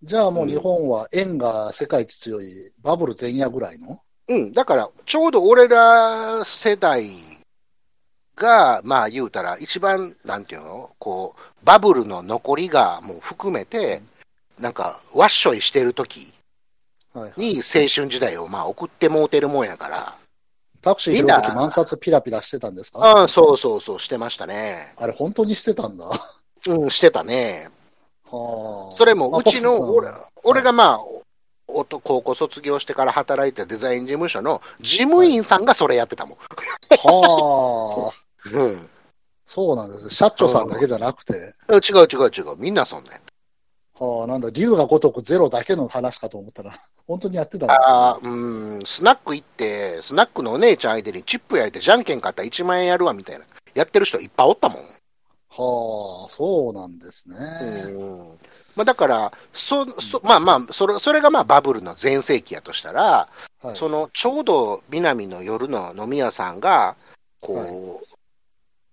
[0.03, 2.49] じゃあもう日本は円が世界一強い
[2.83, 4.01] バブル前夜ぐらいの？
[4.27, 7.09] うん、だから、ちょうど俺ら世代
[8.37, 14.03] が、まあ言うたら、一番、なんていうの、こう、バブルの残りがもう含めて、
[14.59, 16.33] なんか、わっしょいしてる時。
[17.39, 20.19] に青春時代をまあ送ってもうてるもんやから、
[20.83, 22.99] タクシー拾うとき満札ピラピラしてたんですか？
[22.99, 24.93] ああ、そうそうそう、してましたね。
[24.99, 26.05] あれ本当にしてたんだ。
[26.05, 26.15] は
[26.69, 27.71] うん、してたね。
[28.27, 28.29] あ。
[28.31, 31.01] それも、うちの、俺あ俺がまあ、
[31.69, 36.37] おと高校卒業してから働いたデザイン事務所の事務員さんがそれやってたもん。
[36.37, 38.26] はあ。
[38.53, 38.89] うん。
[39.45, 40.11] そうなんです。
[40.11, 41.35] 社長さんだけじゃなくて。
[41.35, 42.57] 違う違う違う。
[42.59, 43.21] みんなそんなんや
[43.99, 46.73] はあ、なんだ、竜が如くゼロだけの話かと思ったら、
[47.07, 47.85] 本当にやってたんですね。
[47.87, 53.47] ああ、うん、スナック行って、スナックのお姉ちゃん相手にチップ焼いて、じゃんけん買ったら1万円やるわみたいな。
[53.75, 54.83] やってる人いっぱいおったもん。
[54.83, 57.37] はあ、そうなんですね。
[57.89, 58.39] うん。
[58.75, 63.29] まあだから、そ、そ、まあまあ、それ、それがまあバブルの全盛期やとしたら、
[63.63, 63.77] はい。
[63.77, 66.97] その、ちょうど南の夜の飲み屋さんが、
[67.41, 67.67] こう、は
[68.03, 68.16] い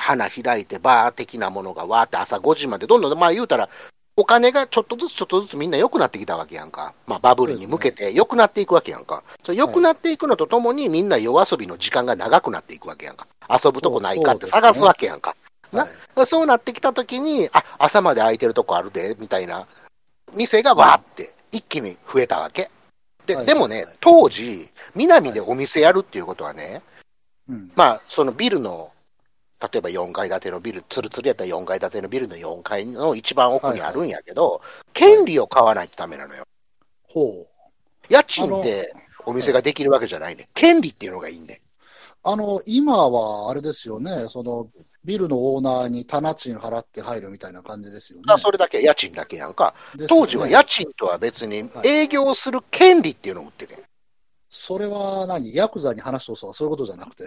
[0.03, 3.69] 花開いてバー的なものがわーって朝5時まで、どんどん、まあ言うたら、
[4.15, 6.93] お金がちょっとずつちょっとずつみんな良くなってきたわけやんか。
[7.07, 9.23] まあバブルに向けて良くなっていくわけやんか。
[9.41, 13.25] それ良くなっていくのとともにみんな夜遊びの時間が長くなっていくわけやんか。
[13.49, 15.35] 遊ぶとこないかって探すわけやんか。
[15.71, 19.65] なはいそうなってきたときに、あ、朝まで空いてるとこあるで、みたいな、
[20.35, 22.69] 店がわーって一気に増えたわけ。
[23.25, 26.83] で、はいでもね、当時、南でお店やるっていうことはね、
[27.49, 27.71] うん。
[27.75, 28.91] まあ、そのビルの、
[29.71, 36.43] 例えば4階建てのビル、つるつるやったら4階建てのビルの4階の一番奥にあるんやけど、権利を買わないとダメなのよ。
[37.07, 37.47] ほう。
[38.09, 38.93] 家賃で
[39.25, 40.47] お店ができるわけじゃないね。
[40.53, 41.61] 権利っていうのがいいね。
[42.25, 44.67] あの、今はあれですよね、その、
[45.05, 48.25] ビルのオーナーに棚賃払って入るみたいな感じですよね。
[48.27, 49.73] あそれだけ、家賃だけやんか。
[49.95, 53.81] ね当時は家賃とは別にはい営業する権利っていうのを売ってて。
[54.49, 55.53] それは何？
[55.55, 57.23] ヤクザに話してとかそういうことじゃなくて？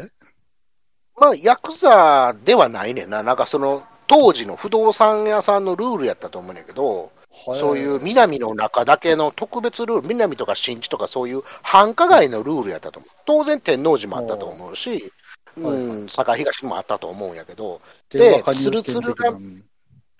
[1.18, 3.22] まあ、ヤクザではないねんな。
[3.22, 13.10] なんかその、当時の不動産屋さんのルールやったと思うねんけど、そういう南の中だけの特別ルール、南とか新地とかそういう繁華街のルールやったと思う。
[13.26, 15.12] 当然天王寺もあったと思うし、
[15.56, 19.30] はいうん、堺東もあったと思うんやけど、電話加入危険ツルツルが。
[19.30, 19.64] うん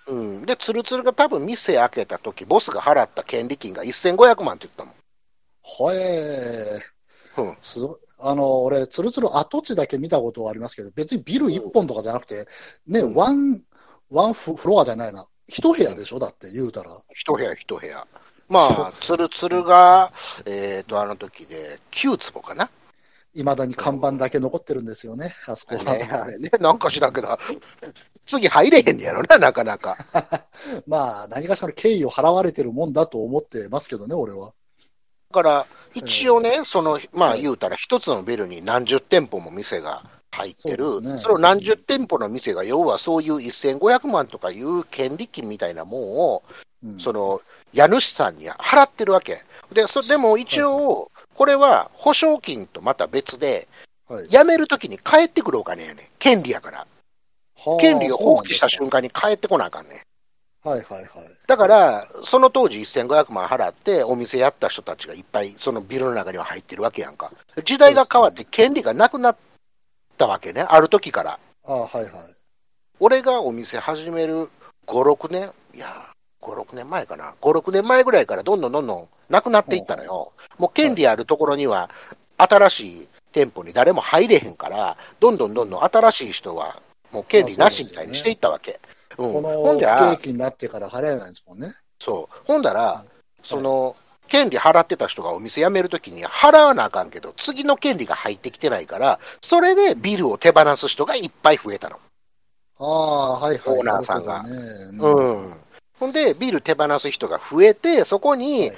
[0.08, 0.46] うん。
[0.46, 4.94] で、ツルツルが多分店開けた時、ボスが払った権利金が1500万って言ったもん。
[5.62, 6.95] はえ
[7.38, 7.56] うん
[8.20, 12.46] あの、俺、つるつる跡地だけ見たことはありますけど、別にビル一本とかじゃなくて、
[12.86, 13.62] ね、うんワン、
[14.10, 15.26] ワンフフロアじゃないな。
[15.46, 16.18] 一部屋でしょ？
[16.18, 16.90] だって言うたら。
[17.14, 18.06] 一部屋一部屋。
[18.48, 20.12] まあ、つるつるが、
[20.44, 22.70] えっ、と、あの時で9坪かな。
[23.34, 25.84] 未だに看板だけ残ってるんですよね、あそこは。
[25.84, 27.38] ね、あれね、なんか知らんけど、
[28.24, 29.96] 次入れへんねやろな、なかなか。
[30.86, 34.52] まあ、何かしらの敬意を払われてるもんだと思ってますけどね、俺は。
[35.30, 40.84] だから、一応ね、その、まはいあ言うたら一つのビルに何十店舗も店が入ってる。
[40.84, 46.42] そねその何十店舗の店が、要はそういう1500万とかいう権利金みたいなもんを、
[46.84, 47.40] うんその、
[47.72, 49.42] 家主さんに払ってるわけ。
[49.72, 53.68] で、そでも一応、これは保証金とまた別で、
[54.08, 54.28] はい。
[54.28, 56.06] 辞めるときに帰ってくるお金やねん。
[56.18, 56.86] 権利やから。
[57.58, 60.05] はあ権利を放棄した瞬間に帰ってこなあかんね
[60.66, 61.08] はいはいはい。
[61.46, 67.30] だから、その当時1500万払って、お店やった人たちがいっぱい、そのビルの中には入ってるわけやんか。
[67.64, 69.36] 時代が変わって権利がなくなっ
[70.18, 71.38] たわけね、ある時から。
[71.66, 72.12] ああ、はいはい。
[72.98, 74.50] 俺がお店始める
[74.88, 76.08] 5、6年、いや、
[76.42, 77.34] 5、6年前かな。
[77.40, 80.32] 5、6年前ぐらいからどんどんどんどんなくなっていったのよ。
[80.58, 81.90] もう権利あるところには、
[82.38, 88.80] 新しい店舗に誰も入れへんから、どんどんどんどん新しい人は、もう権利なしみたいにしていったわけ。
[89.18, 91.74] うん、この不景気になってから払えないんですもんね。
[91.98, 92.46] そう。
[92.46, 93.04] ほんだら、
[93.42, 93.96] その、
[94.28, 101.98] 権利払ってた人がお店辞めるときに払わなあかんけど、次の権利が入ってきてないから、それでビルを手放す人がいっぱい増えたの。
[102.78, 103.78] ああ、はいはい。
[103.78, 104.54] オーナーさんがなる
[104.98, 105.30] う。
[105.48, 105.54] ん。
[105.98, 108.76] ほんで、ビル手放す人が増えて、そこにはい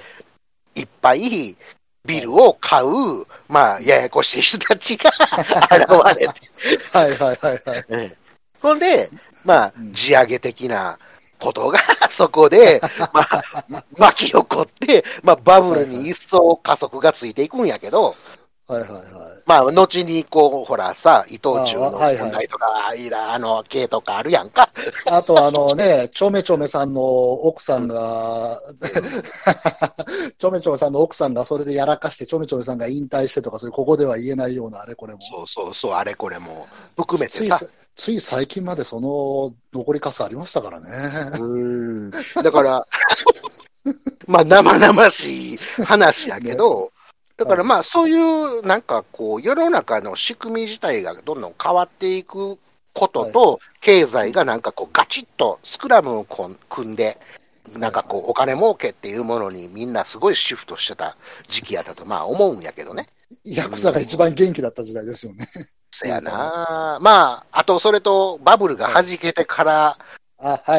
[0.79, 1.57] いっぱい
[2.05, 6.40] ビルを買う、まあ、ややこしい人たちが現れて、
[6.92, 7.85] はいはいはいはい。
[7.88, 8.16] うん
[8.61, 9.09] ほんで、
[9.48, 10.98] まあうん、地上げ的な
[11.40, 11.78] ことが
[12.11, 12.82] そこで、
[13.14, 13.44] まあ、
[13.96, 18.14] 巻き起こって、まあ、バブルに一層加速がついていくんやけど、
[18.66, 19.02] はいはいはい。
[19.46, 24.68] まあ、後にこう、ほらさ、伊藤忠のあはいはい問題とか、いら、あの、系とかあるやんか。
[25.06, 28.58] あとあのね、ちょめちょめさんの奥さんが、
[30.37, 35.20] ちょめちょめさんの奥さんがそれでやらかして、ちょめちょめさんが引退してとか、そういうここでは言えないようなあれこれも。
[35.22, 37.56] そうそうそう、あれこれも含めてさ。
[37.56, 40.87] つい最近までその残りかすありましたからね。
[41.40, 42.11] うん。
[42.11, 42.87] だから、
[44.26, 46.92] まあ、生々しい話やけど、
[47.37, 52.58] だからまあ、そういう、なんかこう、世の中の仕組み自体がどんどん変わっていく
[52.94, 56.24] ことと、経済がなんかこう、ガチッとスクラムを
[56.68, 57.18] 組んで、
[57.76, 61.16] なんかこう、お金儲けっていうものにみんなすごいシフトしてた
[61.48, 63.08] 時期やったと、まあ思うんやけどね。
[63.44, 65.46] ヤクザが一番元気だった時代ですよね。
[66.00, 69.98] そやなまあ、あとそれとバブルが弾けてから。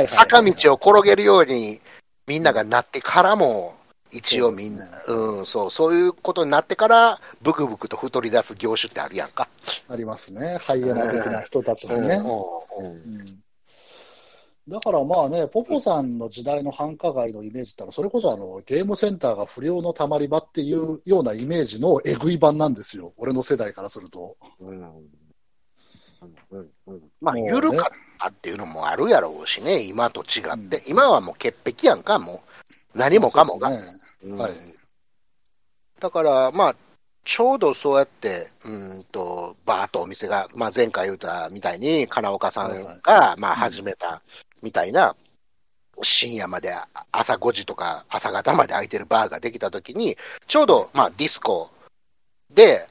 [0.08, 1.82] 坂道を転げるように
[2.26, 3.76] みんながなってからも、
[4.14, 9.50] 一応みんな、そううん、そう、そういうことになってから、ブクブクと太り出す業種ってあるやんか。
[9.90, 10.58] ありますね。
[10.62, 12.16] ハイエナ的な人たちがうん、ね。
[12.16, 13.40] うん、うん
[14.70, 23.14] だからまあね、ポポさんの時代の繁華街のイメージってのは、それこそあのゲームセンターが不良のたまり場っていうようなイメージのえぐい版なんですよ。
[23.18, 24.36] 俺の世代からすると。
[24.60, 24.82] うん。
[26.52, 27.86] うんうんまあ、緩かっ
[28.20, 30.78] たっていうのもあるやろうしね、今と違って。
[30.78, 32.44] うん今はもう潔癖やんか、も
[32.96, 32.98] う。
[32.98, 33.70] 何もかもが。
[33.70, 33.78] ね
[34.24, 34.52] うんはい
[36.00, 36.76] だから、まあ、
[37.26, 44.22] ちょうどそうやって、うんと、バーっとお店が、まあ、前回言ったみたいに、金岡さんが、まあ、始めた
[44.62, 45.16] みたいな、
[46.02, 46.74] 深夜まで、
[47.12, 50.18] 朝5時とか朝方まで開いてるバーができたときに、
[50.48, 51.72] ちょうど、まあ、ディスコ
[52.54, 52.88] で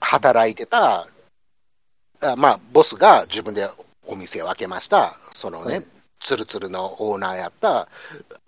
[0.00, 1.06] 働いてた、
[2.20, 3.68] あまあ、ボスが自分で
[4.06, 5.18] お店を開けました。
[5.32, 5.84] そのね、はい
[6.22, 7.88] ツルツルのオーナーやった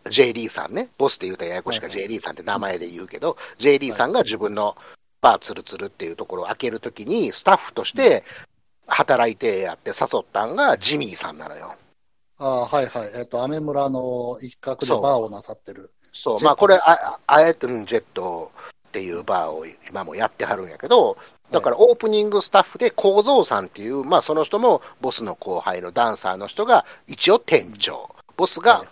[0.08, 4.76] J リーさんね、ボスって言うとややこしいか J リーさんって名前で言うけど、J リーさんが自分の
[5.20, 8.22] バーツルツルっていうところを開けるときに、スタッフとして
[8.86, 11.74] 働いてやって誘ったんがジミーさんなのよ。
[12.38, 13.10] ああはいはい。
[13.18, 15.90] えっ、と、アメ村の一角でバーをなさってる。
[16.12, 18.50] そう、ジェットまあこれ、ああえてるジェット
[18.88, 21.16] っていうバーを今もやってはるんやけど、
[21.50, 28.14] だからオープニングスタッフで構造さんっていう、まあその人もボスの後輩のダンサーの人が一応店長。
[28.36, 28.82] ボスが、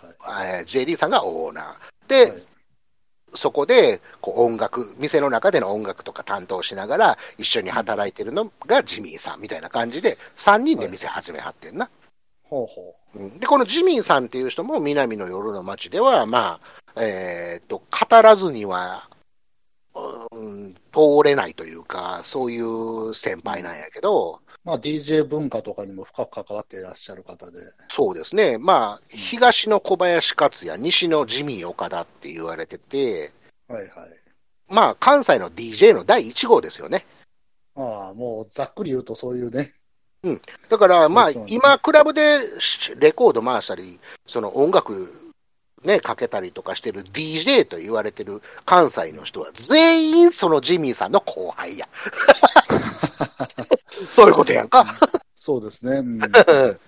[0.45, 2.09] えー J リーさんがオーナー。
[2.09, 2.43] で、はい
[3.35, 11.89] そこでこう音楽、店の中での音楽とか担当しながら、一緒に働いてるのがジミーさんみたいな感じで、3人で店始めはってんな。
[12.43, 13.02] ほうほうん
[13.39, 16.59] で、このジミーさんっていう人も南の夜の街では、ま
[16.95, 19.09] あ、えーっと、語らずには、
[19.93, 24.53] うん、通れないというか、そういう先輩なんやけど、う。
[24.63, 27.59] まあ DJ 文化とかにも深く関わっていらっしゃる方で。
[27.89, 28.57] そうですね。
[28.57, 33.31] まあ、東の小林克也、西のジミー岡田って言われてて、
[33.67, 33.89] はいはい。
[34.69, 37.05] まあ、関西の DJ の第1号ですよね。
[37.75, 39.73] まあもうざっくり言うとそういうね。
[40.69, 42.39] だから、まあ今、クラブで
[42.97, 45.11] レコード回したり、その音楽
[45.83, 51.87] ね、かけたりとかしてる DJ と言われてる関西の人は全員そのジミーさんの後輩や。
[53.89, 54.95] そういうことやんか。
[55.35, 55.97] そうですね。
[55.97, 56.19] うん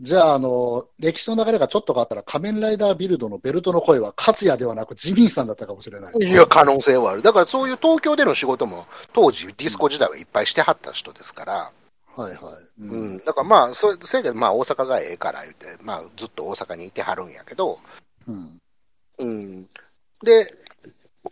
[0.00, 6.14] じゃあ、あの、歴史の流れがちょっと変わったら、仮面ライダービルドのベルトの声は、勝也ではなく、ジミーさんだったかもしれない。
[6.18, 7.22] いや、可能性はある。
[7.22, 11.70] だからそういう東京での仕事も、当時ディスコ時代はいっぱいしてはった人ですから。
[12.16, 12.82] はいはい。
[12.82, 13.18] ううんん。
[13.18, 17.78] だからまあ、そせやけど、まあ大阪がええから言って、まあずっと大阪にいてはるんやけど、
[18.26, 18.58] うん。
[19.18, 19.68] うん。
[20.22, 20.54] で、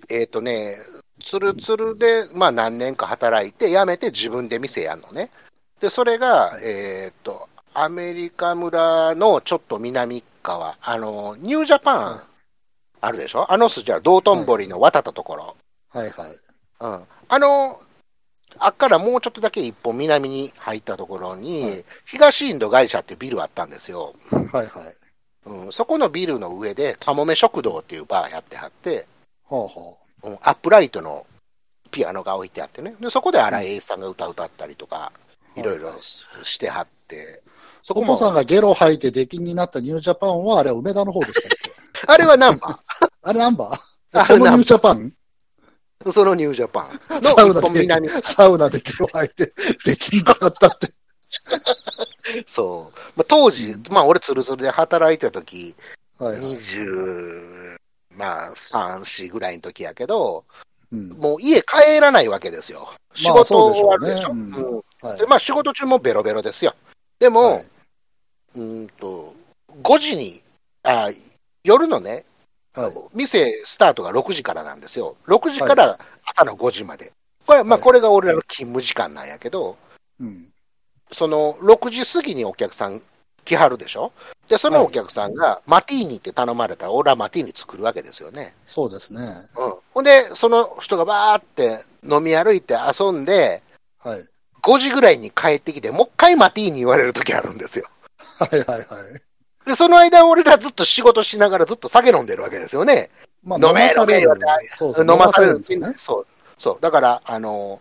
[0.08, 0.78] えっ、とね、
[1.22, 5.30] つるつるで、まあ何年か働いて、辞めて自分で店やんのね。
[5.80, 12.24] で、それが、えっ、と、アメリカ村のちょっと南側、あの、ニュージャパンは
[13.00, 13.50] あるでしょ？
[13.52, 15.56] あの筋は道頓堀の渡ったところ。
[15.90, 16.30] はいはい。
[16.80, 17.06] うん。
[17.28, 17.80] あの、
[18.58, 21.84] あっからもうちょっとだけ一本南に入ったところに、はい。
[22.06, 24.14] 東インド会社ってビルあったんですよ。
[24.30, 24.66] はいはい。
[25.46, 29.06] うん、そこのビルの上で、かもめ食堂っていうバーやってはって、
[29.44, 31.26] ほうほうんアップライトの
[31.90, 32.94] ピアノが置いてあってね。
[33.00, 35.90] で、そこで荒井英一さんが歌歌ったりとか、うんいろいろ
[36.44, 37.42] してはって、
[37.82, 37.96] そう。
[37.96, 41.70] こもポポ、さんがゲロ吐いて出禁になったニュージャパンは、あれは梅田の方でしたっけ？
[42.06, 42.78] あれはナンバ
[43.24, 43.72] あれナンバ
[44.12, 44.24] あー。
[44.24, 44.98] そのニュージャパン？
[45.08, 45.12] ー
[46.12, 46.90] そのニュージャパン
[47.22, 49.52] サウナで南。、サウナでゲロ吐いて
[49.84, 50.88] 出禁かかったって。
[52.46, 52.98] そう。
[53.16, 55.74] まあ、当時、まあ俺ツルツルで働いてた時、
[56.18, 56.40] はいはい。
[56.56, 57.76] 20、
[58.16, 60.44] まあ3、4ぐらいの時やけど、
[60.90, 61.10] うん。
[61.18, 62.90] もう家帰らないわけですよ。
[63.14, 64.34] 仕まあ事終わるでしょ。
[65.28, 66.74] まあ仕事中もベロベロですよ。
[67.18, 67.64] でも、はい、
[68.56, 69.34] うーんと、
[69.82, 70.42] 5時に、
[70.82, 71.10] あ
[71.62, 72.24] 夜のね、
[72.74, 72.92] はい。
[73.14, 75.16] 店スタートが6時からなんですよ。
[75.26, 77.12] 6時から朝の5時まで。
[77.46, 79.76] これ、まあはいこれが俺らの勤務時間なんやけど、
[80.20, 80.46] うん。
[81.10, 83.02] その6時過ぎにお客さん
[83.44, 84.12] 来はるでしょ？
[84.48, 88.54] で、そのお客さんがマティーニって頼まれたら、俺はマティーニ作るわけですよね。
[88.66, 89.20] そうですね。
[89.58, 89.74] うん。
[89.94, 93.62] ほんで、その人がバーって飲み歩いて遊んで、
[93.98, 94.20] はい。
[94.62, 97.88] 5時ぐらいに帰ってきて、もう一回マティーニ言われる時あるんですよ。
[98.38, 98.86] はいはいはい。
[99.66, 103.10] で、その間俺らずっと仕事しながらずっと酒飲んでるわけですよね。
[103.44, 104.20] まあ、飲め飲め
[104.74, 105.10] そうそう。
[105.10, 105.94] 飲まされるんですよね。
[105.96, 106.26] そう。
[106.58, 106.78] そう。
[106.80, 107.80] だから、あの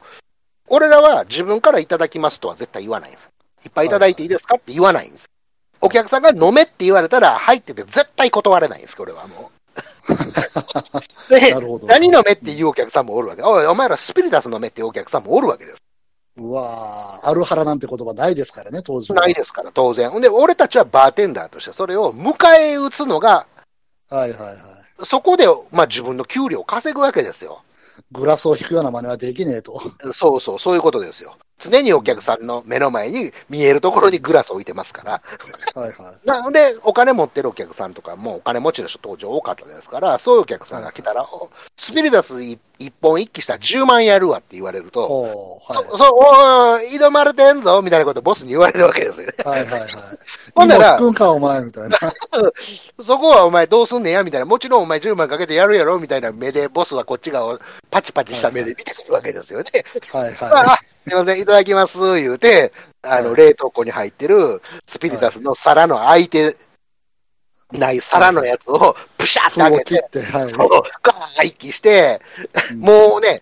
[0.67, 3.29] 俺らは自分からいただきますとは絶対言わないんです。
[3.65, 5.29] いっぱいいただいていいですかって言わないんです。
[5.81, 9.59] お客さんが飲めって言われたら、入ってて絶対断れないんです、これはもう。
[11.29, 11.55] で。
[11.87, 13.41] 何飲めっていうお客さんもおるわけ。
[13.41, 15.77] おい、お前らスピリタス飲めっていうお客さんもおるわけです。
[16.37, 19.21] うわーアルハラなんて言葉ないですからね、当時は。
[19.21, 20.09] ないですから、当然。
[20.21, 23.45] で、俺たちはバーテンダーとしてそれを迎え撃つのが、
[24.09, 24.55] はいはいはい。
[25.03, 27.61] そこで、まあ自分の給料を稼ぐわけですよ。
[28.11, 29.79] グラスを引くような真似はできねえと。
[30.11, 31.37] そうそう、そういうことですよ。
[31.59, 35.21] 常にお客さんの目の前に見えるところにグラスを置いてますから。
[35.75, 36.27] はいはい。
[36.27, 49.33] なので、お金持ってるお客さんとか、もうお金持ちの人当時多かったですから、そういうお客さんが来たら、おスピリダス一一本一気したら10万やるわって言われると、おーそ、そ、おい、井戸丸てんぞみたいなことボスに言われるわけですよね。
[49.45, 49.65] はい。
[49.65, 49.89] はいはいはい。
[50.59, 51.97] ほんならくんか、お前、みたいな。
[53.03, 59.65] そこはお前どうすんねんやみたいな、もちろんお前10万かけてやるやろみたいな目で、ボスはこっち側をパチパチした目で見てくるわけですよね。
[60.11, 66.57] はいはあ、すいません、いただきます、言うて、あの、はい冷凍庫に入ってるスピリタスの皿の空いて
[67.71, 69.81] ない皿のやつをプシャい。
[69.81, 70.51] って開けて、はい。
[70.51, 72.19] ガーッ息して、
[72.73, 73.41] うんもうね、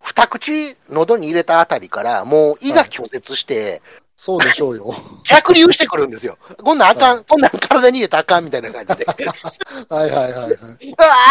[0.00, 3.82] 二口喉に入れたあたりから、もう胃が拒絶して、
[4.20, 4.92] そうでしょうよ。
[5.22, 6.38] 逆流してくるんですよ。
[6.64, 9.04] こんなんあかん、はこんなん体に入れたらあかんみたいな感じで。
[9.88, 10.50] はいはいはいはい。
[10.50, 10.66] うわ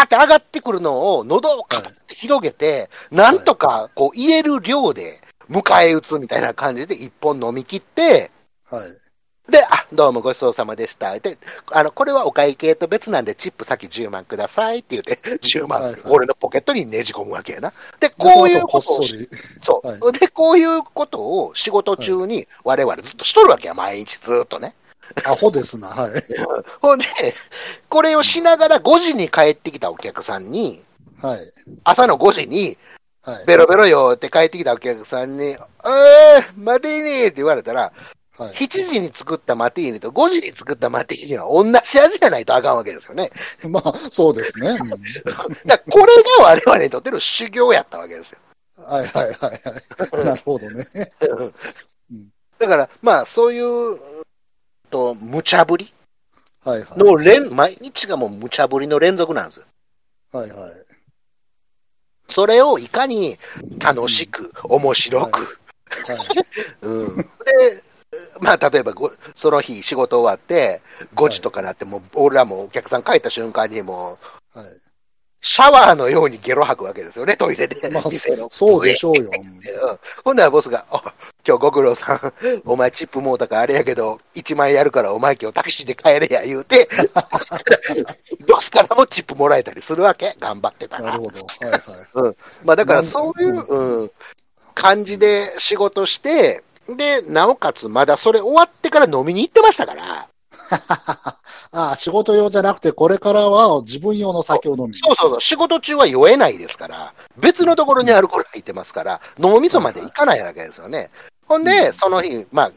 [0.00, 5.20] ーって上がってくるのを喉をカッて広げて、なんとかこう入れる量で
[5.50, 8.30] 迎え撃つみたいな感じで一本飲み切って、
[8.70, 8.88] はい。
[9.48, 11.18] で、あ、どうもごちそうさまでした。
[11.18, 11.38] で、
[11.72, 17.72] あの、これはお会計と別なんでチップ先10万くださいって言って、10万、俺のポケットにねじ込むわけやな。
[17.98, 18.80] で、でこういうことを
[19.62, 24.74] そう、はで、こういうことを仕事中に我々ずっとしとるわけや、毎日ずっとね。
[25.24, 26.10] アホですな、はい。
[26.82, 27.06] ほんで、
[27.88, 30.82] これをしながら5時に帰ってきたお客さんに、
[31.22, 31.38] はい。
[31.84, 32.76] 朝の5時に、
[33.22, 33.46] はい。
[33.46, 35.58] ベロベロよって帰ってきたお客さんに、えー、
[36.56, 37.92] マティーニって言われたら、
[38.38, 38.54] はい。
[38.54, 43.30] 7時に作ったマティーニと5時に作ったマティーニは同じ味じゃないとあかんわけですよね。
[43.68, 44.78] まあ、そうですね。
[44.80, 44.88] うん
[45.66, 46.04] だこれ
[46.38, 48.38] が我々にとっての修行やったわけですよ。
[48.76, 49.34] はいはいはい
[50.14, 50.24] はい。
[50.24, 50.86] なるほどね。
[52.58, 53.98] だから、まあ、そういう、
[54.90, 55.92] と、無茶ぶり
[56.64, 56.98] はいはい。
[56.98, 59.66] の連、毎日がもう無茶ぶりの連続なんですよ。
[60.32, 60.70] はいはい。
[62.28, 63.38] それをいかに
[63.78, 65.58] 楽しく、面白く、はい。
[66.82, 67.16] うん。
[67.16, 67.24] で、
[68.40, 70.80] まあ、例えばご、その日仕事終わって、
[71.14, 74.18] 5時とかなって、もう俺らもお客さん帰った瞬間にも
[74.54, 74.68] う、はい。
[75.40, 77.88] シャワーのようにゲロ吐くわけですよね、トイレで。
[77.90, 78.02] まあ、
[78.50, 79.30] そうでしょうよ。
[79.32, 81.14] うんほんならボスが、あ
[81.46, 82.32] 今日ご苦労さん、
[82.64, 86.88] お前チップもうたからあれやけど、1万円やるからお前今日タクシーで帰れや言うて、
[88.48, 91.20] ボスからもチップもらえたりするわけ、頑張ってたらなる。
[91.20, 91.38] ほど。
[91.38, 92.36] はいはい。
[92.64, 94.10] まあだからそういう、うん、
[94.74, 100.28] 感じで仕事して、で、なおかつまだそれ終わってから飲みに行ってましたから、
[101.72, 104.94] ああ、仕事用じゃなくて、これからは自分用の酒を飲みに。
[104.94, 111.10] そうそうそう、仕事中は酔えないですから、別のところにアルコール入ってますから、脳みそまで行かないわけですよね。
[111.46, 112.72] ほんで、その日、まあ、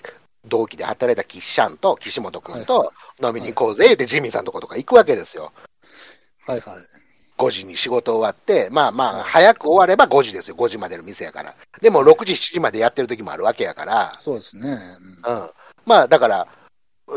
[0.45, 2.91] 同期で働いた岸ちゃんと岸本君と
[3.21, 5.51] 飲みに行こうぜってジミーさんのとことか行くわけですよ。
[6.47, 6.75] はいはい。
[7.41, 11.55] 5時に仕事終わって、まあまあ、早く終われば5時ですよ、5時までの店やから。
[11.81, 14.77] でも6時、7時までやってる時もあるわけやから、そうですね。
[15.25, 15.49] うんうん。
[15.87, 16.47] まあ、だから、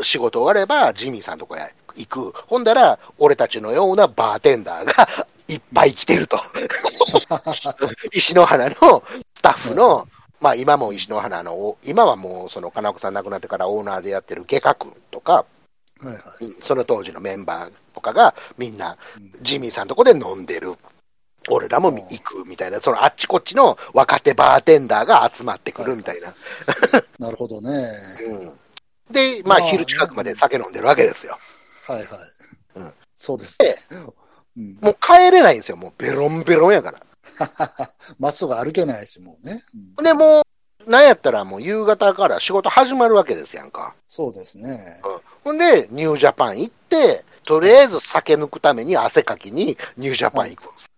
[0.01, 2.33] 仕事終わればジミーさんのとこへ行く。
[2.47, 6.39] ほんだら、俺たちのようなバーテンダーが いっぱい来てると。
[8.11, 9.03] 石の花の
[9.35, 10.07] スタッフの、
[10.41, 15.45] まあ今も石の花の、今はもうその金岡さん亡くなってからオーナーでやってる外科君とか、
[16.01, 16.45] はいはい。
[16.45, 18.97] うんその当時のメンバーとかがみんな
[19.41, 20.73] ジミーさんのとこで飲んでる。
[21.47, 26.33] 俺らも行くみたいな、そのあっちこっちの若手バーテンダーが集まってくるみたいな。
[27.19, 27.87] なるほどね。
[28.25, 28.59] うん
[29.11, 31.37] で、まあまあ昼近くまで酒飲んでるわけですよ。
[31.87, 32.07] はいはい。
[32.77, 33.75] うんそうですね。
[34.57, 34.77] うん。
[34.81, 35.77] もう帰れないんですよ。
[35.77, 36.99] もうベロンベロンやから。
[38.19, 39.63] 街とか歩けないし、もうね。
[39.97, 43.95] うんで、もう、なんやったらもう夕方から仕事始まるわけですやんか。
[44.07, 44.79] そうですね。
[45.43, 50.91] ほんで、ニュージャパン行って、とりあえず酒抜くために汗かきにニュージャパン行くんです。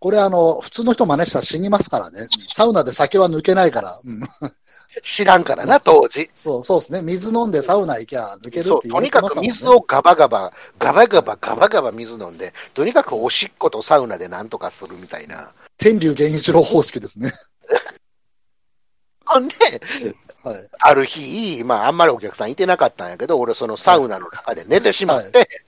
[0.00, 2.28] これあの、普通の人真似したら死にますからね。
[2.48, 3.98] サウナで酒は抜けないから。
[4.04, 4.20] うん。
[5.02, 6.30] 知らんからな、当時。
[6.32, 7.02] そう、そうですね。
[7.02, 9.40] 水飲んでサウナ行きゃ抜けるって言われとにかく。
[9.40, 15.52] 水をガバガバ、ガバガバ、ガバガバ水飲んで、とにかくおしっことサウナでなんとかするみたいな。
[15.76, 17.32] 天竜源一郎方式ですね。
[19.26, 19.54] ほんで、
[20.42, 20.68] はい。
[20.78, 25.67] ある日、まあ、あんまりお客さんいてなかったんやけど、俺そのサウナの中で寝てしまって、はい、はい。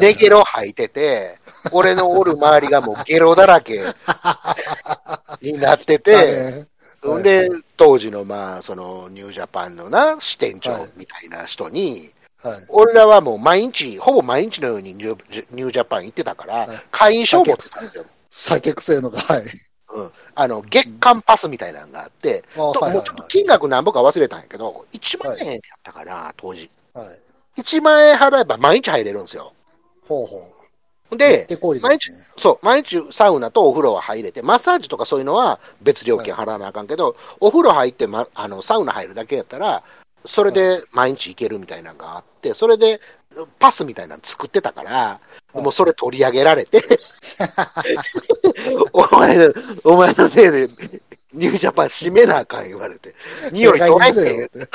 [0.00, 1.36] 寝ゲロ吐いてて、
[1.72, 3.80] 俺のおる周りがもうゲロだらけ
[5.42, 6.66] になってて、ね
[7.02, 12.12] ほんで、当時のまあ、そのニュージャパンのな、支店長みたいな人に、
[12.42, 12.58] はい。
[12.68, 18.04] 俺らはもう毎日、ほぼ毎日のようにニュージャパン行ってたから、はい会員証を持ってたんですよ。
[18.30, 19.42] 酒癖のが、はい。
[19.90, 26.68] うん、あの月間パスみたいなのがあって、もうちょっと金額なんぼか忘れたんやけど、1万円やったかな、当時。
[26.92, 27.60] はい。
[27.60, 29.52] 1万円払えば毎日入れるんですよ。
[30.08, 30.58] ほうほう。
[31.16, 39.82] でで、こいで毎日そう、毎日サウナとお風呂は入れて、マッサージとかそういうのは別料金払わなあかんけど、お風呂入って、ま、あのサウナ入るだけやったら、
[40.24, 43.00] それで毎日行けるみたいなのがあって、それで
[43.58, 45.20] パスみたいなの作ってたから、
[45.54, 46.82] いもうそれ取り上げられて、
[48.92, 49.52] お前の、
[49.84, 50.68] お前のせいで、
[51.32, 53.14] ニュージャパン閉めなあかん言われて、
[53.52, 54.68] 匂い取れせてよって。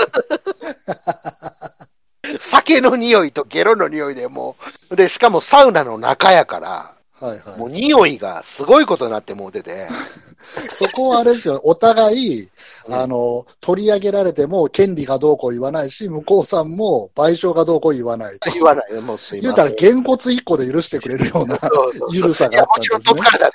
[2.39, 4.55] 酒の匂いとゲロの匂いでも
[4.91, 7.59] う、で、しかもサウナの中やから、はいはい。
[7.59, 9.87] もう匂いがすごいことになってもうてて、
[10.69, 11.61] そこはあれですよ。
[11.63, 12.43] お互い、
[12.87, 18.51] うんあの、取り上げられても権利がどうこう言わないし、向こうさんも賠償がどうこう言わないと。
[18.51, 19.65] 言わないよ、もうすい言うません。
[19.67, 23.19] たら、げんこつ一個で許してくれるようなそうそうゆる さがあったもちろん、んですね。
[23.19, 23.53] とつかれたね。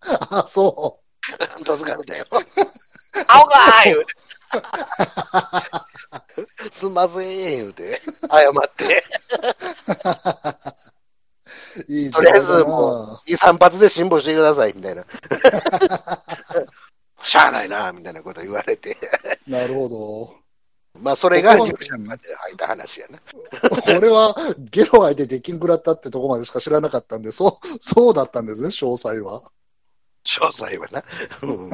[0.30, 0.98] あ、そ
[1.64, 1.98] とつかよ。
[3.26, 4.14] 青がー言うて。
[6.70, 8.00] すんません、言うて。
[8.30, 9.04] 謝って。
[11.86, 11.88] う。
[11.92, 15.04] いいとりあえずもう、2、3発で辛抱してください、みたいな。
[17.22, 18.96] しゃあないな、みたいなこと言われて。
[19.46, 20.36] なるほど。
[21.00, 23.20] まあ、それが入社まで入った話やな。
[23.96, 29.42] 俺はゲロがいてできんくらったってとこまでしか知らなかったんで、そう、そうだったんですね、詳細は。
[30.24, 31.04] 詳細はな。
[31.42, 31.70] うん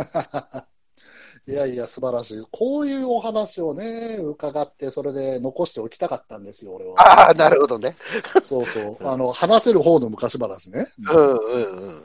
[1.46, 2.42] いやいや、素晴らしい。
[2.50, 6.94] こういうお話をね、伺って、それで残しておきたかったんですよ、俺は。
[7.00, 7.96] ああ、なるほどね。
[8.42, 8.96] そうそう。
[9.06, 10.86] あの、話せる方の昔話ね。
[11.10, 12.02] うんうんうん。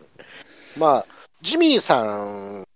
[0.78, 1.06] まあ、
[1.42, 2.68] ジミーさん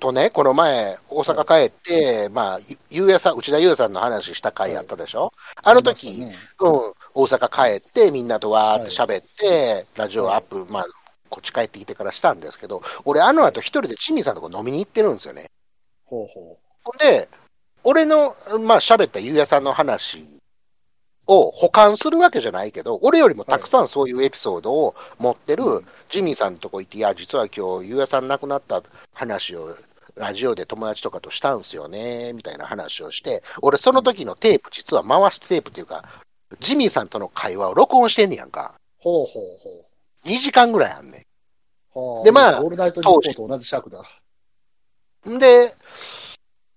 [0.00, 5.32] とね、この前、大阪帰って、まあ、ゆゆうやさん、内田優也さんの話した回あったでしょ、
[5.62, 10.86] あの時、りましうん、大阪帰って、みんなとわーって喋って、ラジオアップ、まあ、
[11.34, 15.50] こっち帰ってきてからしたんですけど、俺、あの後一人でジミーさんのとこ飲みに行ってるんですよね。
[16.04, 17.28] ほうほほんで、
[17.82, 20.24] 俺の、まあ、喋ったゆうやさんの話
[21.26, 28.80] を保管するわけじゃないけど、俺よりもたくさんそういうエピソードを持ってるうんジミーさんのとこ行って、いや、実は今日、ゆうやさん亡くなった
[29.12, 29.76] 話を
[30.14, 36.04] ラジオで友達とかとしたんすよね、みたいな話をして、俺その時のテープ、実は回すテープっていうか、
[36.60, 38.74] ジミーさんとの会話を録音してんねやんか。
[38.98, 39.93] ほうほう
[40.24, 41.26] 2時間ぐらいあんね
[41.90, 42.14] ほう。
[42.16, 44.02] はあ、でまあオールナイトニッポンと同じ尺だ。
[45.26, 45.34] ん。
[45.34, 45.74] んで、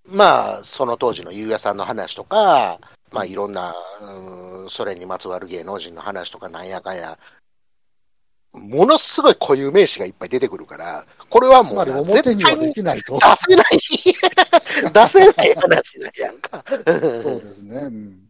[0.06, 2.78] まあ、その当時のゆうやさんの話とか、
[3.12, 7.18] まあいろんな、うんそれにまつわる芸能人の話とかなんやかんや、
[8.52, 13.18] ものすごい固有名詞がいっぱい出てくるから、これはもうな、つまり表にはで絶きないと。
[13.18, 16.64] 対に出せない、 出せない話なんやんか。
[17.20, 17.76] そうですね。
[17.80, 18.28] うん。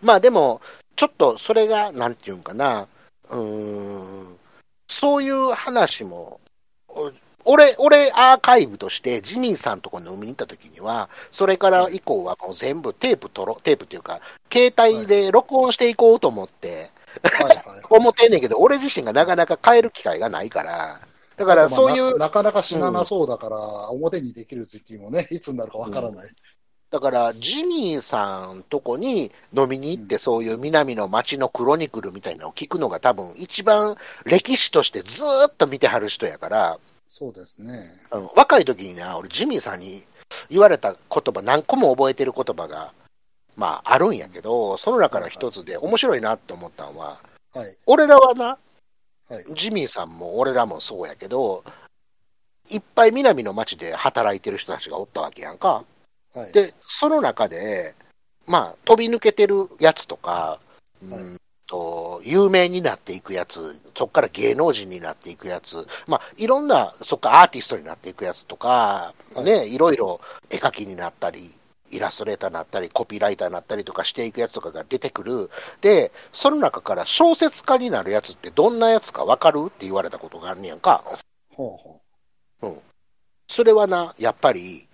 [0.00, 0.60] まあでも、
[0.96, 2.88] ちょっとそれが、なんていうんかな、
[3.30, 4.38] うーん、
[4.88, 6.40] そういう話も、
[6.88, 7.12] お
[7.44, 14.20] 俺、俺、アーカイブとして、ジミーさんとこ飲みに行った時には、それから以降はもう全部テープ取ろ、テープっていうか、
[14.52, 16.90] 携帯で録音していこうと思って、
[17.22, 17.82] はいはい。
[17.90, 21.00] 思ってんねんけど、俺自身がなかなか変える機会がないから、
[21.36, 23.58] だからそういうまあな、なかなか死ななそうだから、
[23.90, 26.30] 表にできる時期もね、いつになるかわからない。
[26.92, 36.78] だから、ジミーさんとこに飲みに行って、そういう南の街のクロニクルみたいなのを聞くのが多分一番歴史としてずーっと見てはる人やから、
[37.08, 37.72] そうですね。
[38.10, 40.02] あの若い時にな、俺ジミーさんに
[40.50, 42.92] 言われた言葉何個も覚えてる言葉が、
[43.56, 47.18] まああるんやけど、その中の一つで面白いなって思ったのは、
[47.54, 47.74] はい。
[47.86, 48.58] 俺らはな、
[49.28, 49.54] はい。
[49.54, 51.64] ジミーさんも俺らもそうやけど、
[52.68, 55.84] いっぱい南の街で働いてる人たちがおったわけやんか。
[56.34, 56.52] はい。
[56.52, 57.94] で、その中で、
[58.46, 60.58] まあ、飛び抜けてるやつとか、
[61.06, 70.20] うはいんと、有名になっていくやつ、そこから芸能人になっていくやつ、まあ、いろんな、そっかアーティストになっていくやつとか、はいね、いろいろ
[70.50, 71.52] 絵描きになったり、
[71.90, 75.50] イラストレーターになったり、コピーライターになったりとかしていくやつとかが出てくる。
[75.82, 79.64] で、その中から小説家になるやつってどんなやつかわかる？
[79.66, 81.04] って言われたことがあんねやんか。
[81.54, 82.82] ほうほ
[83.46, 84.88] それはな、やっぱり、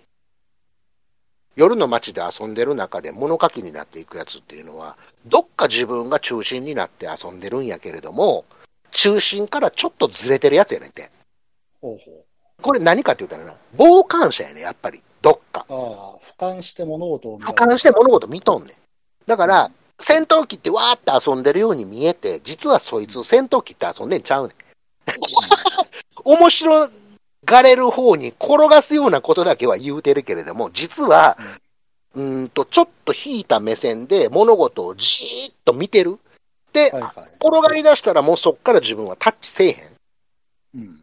[1.58, 4.96] 夜の街で遊んでる中で物書きになっていくやつっていうのは、
[5.26, 8.44] どっか自分が中心になって遊んでるんやけれども、
[8.92, 11.02] 中心からちょっとずれてるやつやねんて。
[11.02, 11.08] う。
[11.80, 12.24] ほうほ
[12.62, 15.02] これ何かって言ったらな、傍観者やねん、やっぱり。
[15.20, 15.66] どっか。
[15.68, 15.72] う。
[15.72, 18.76] ああ、俯瞰して物事を見俯瞰して物事見とんねん。
[19.26, 24.56] だから、戦闘機ってわーって遊んでるように見えて、実はそいつ戦闘機って遊んでんちゃうねん。
[26.22, 26.88] 面白
[27.48, 31.36] がれる方に転がすようなことだけは言うてるけれども、実は、
[32.14, 36.18] うーんと、ちょっと引いた目線で物事をじーっと見てる。
[36.72, 37.12] で、はいはい。
[37.40, 39.76] 転がり出したらもうそっから自分はタッチせえへん。
[40.76, 40.98] うん。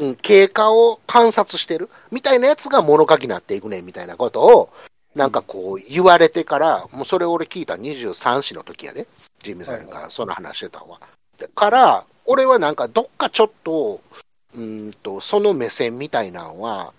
[0.00, 4.70] うん、経過を観察してるみたいなやつが物書きになっていくねんみたいなことを、
[5.16, 9.06] なんかこう言われてから、もうそれ俺聞いた23歳の時やね。
[9.42, 11.00] ジミーさんはいはがその話してたのは。
[11.38, 14.00] だから、俺はなんかどっかちょっと、
[14.54, 16.92] うーんと、その目線みたいなのは、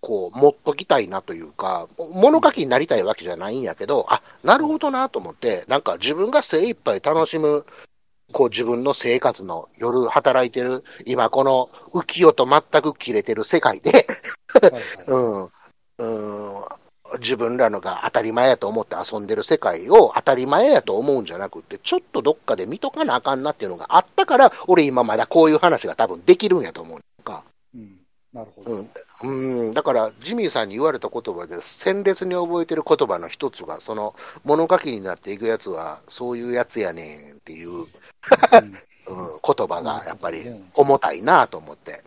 [0.00, 7.64] こう、持っときたいなというか、物書きになりたいわけじゃないんやけど、あ、なるほどなと思って、なんか自分が精一杯楽しむ、
[8.32, 14.06] こう自分の生活の夜働いてる、今この浮世と全く切れてる世界で、
[14.62, 14.82] はいはい。
[15.08, 15.42] うん、
[15.98, 16.64] うん、
[17.20, 27.44] 自分らのが当たり前やと思って遊んでる世界を当たり前やと思うんじゃなくて、ちょっとどっかで見とかなあかんなっていうのがあったから、俺今まだこういう話が多分できるんやと思うか。
[27.74, 27.98] うん。
[28.32, 28.86] なるほど。
[29.24, 37.86] うん、うん、だから、ジミーさんに言われた言葉で、鮮烈に覚えてる言葉の一つが、その、物書きになっていくやつは、そういうやつやねんっていう、うん、
[39.08, 40.44] 言葉がやっぱり
[40.74, 42.02] 重たいなと思って。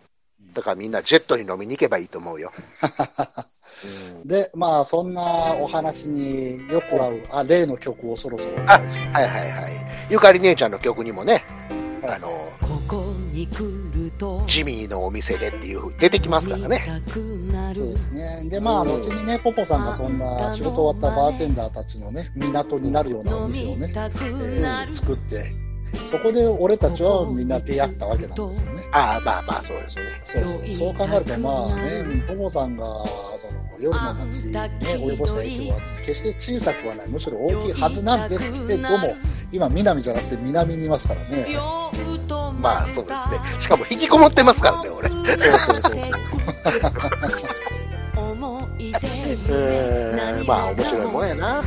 [0.52, 2.52] だからみんなジェットに飲みに行けばいいと思うよ。
[3.84, 5.22] うんで、まあ、そんな
[5.58, 9.10] お話によく合う、あ、例の曲をそろそろお願いします。
[9.12, 9.72] はいはいはい。
[10.10, 11.44] ゆかり姉ちゃんの曲にもね、
[12.02, 12.28] はいあの、
[12.60, 13.64] ここに来
[13.94, 16.84] るとジミーのお店でっていう、出てきますからね。
[17.74, 18.48] そうですね。
[18.48, 25.52] で、まあ、後にね、ポポさんがそんな仕事終わったバーテンダーたちのね、港になるようなお店をね、えー作って、
[26.06, 28.82] そこで俺たちはみんな出会ったわけなんですよね。
[28.92, 30.02] ああ、まあまあ、そうですね。
[30.22, 30.68] そうそう。
[30.74, 32.76] そう考えると、まあね、ポポさん。
[32.76, 38.28] が、その、夜の街にね、及ぼした影響は、決して小さくはない、むしろ大きいはずなん。
[38.28, 39.16] ですけれども、
[39.50, 41.46] 今、南じゃなくて南にいますからね。
[42.60, 43.60] まあそうですね。
[43.60, 45.08] しかも引きこもってますからね、俺。
[45.08, 45.92] うそうそうそうそう。
[49.52, 51.28] ーん、まあ面白いもん。
[51.28, 51.46] やな。
[51.46, 51.64] まあ、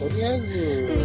[0.00, 0.98] とりあえず、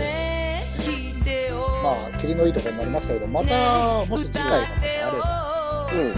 [1.88, 6.14] まあ、霧のいいところになりましたけど、また、もし次回がまたあれば、うん。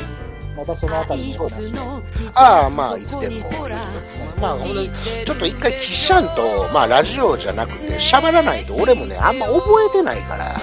[0.58, 2.04] またそのあたりのお話を。
[2.34, 3.50] ああ、まあいつでも。
[4.42, 4.90] まあほんとに、
[5.26, 10.56] ちょっと一回キッシャンと、まあラジオじゃなくて、喋らないと俺もね、あんま覚えてないから。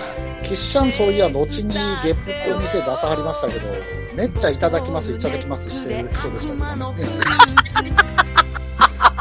[0.42, 3.68] キッシャンそういや、後にゲップってお店出さはりましたけど、
[4.14, 7.02] めっちゃいただきます、いただきますしてる人でしたけどね。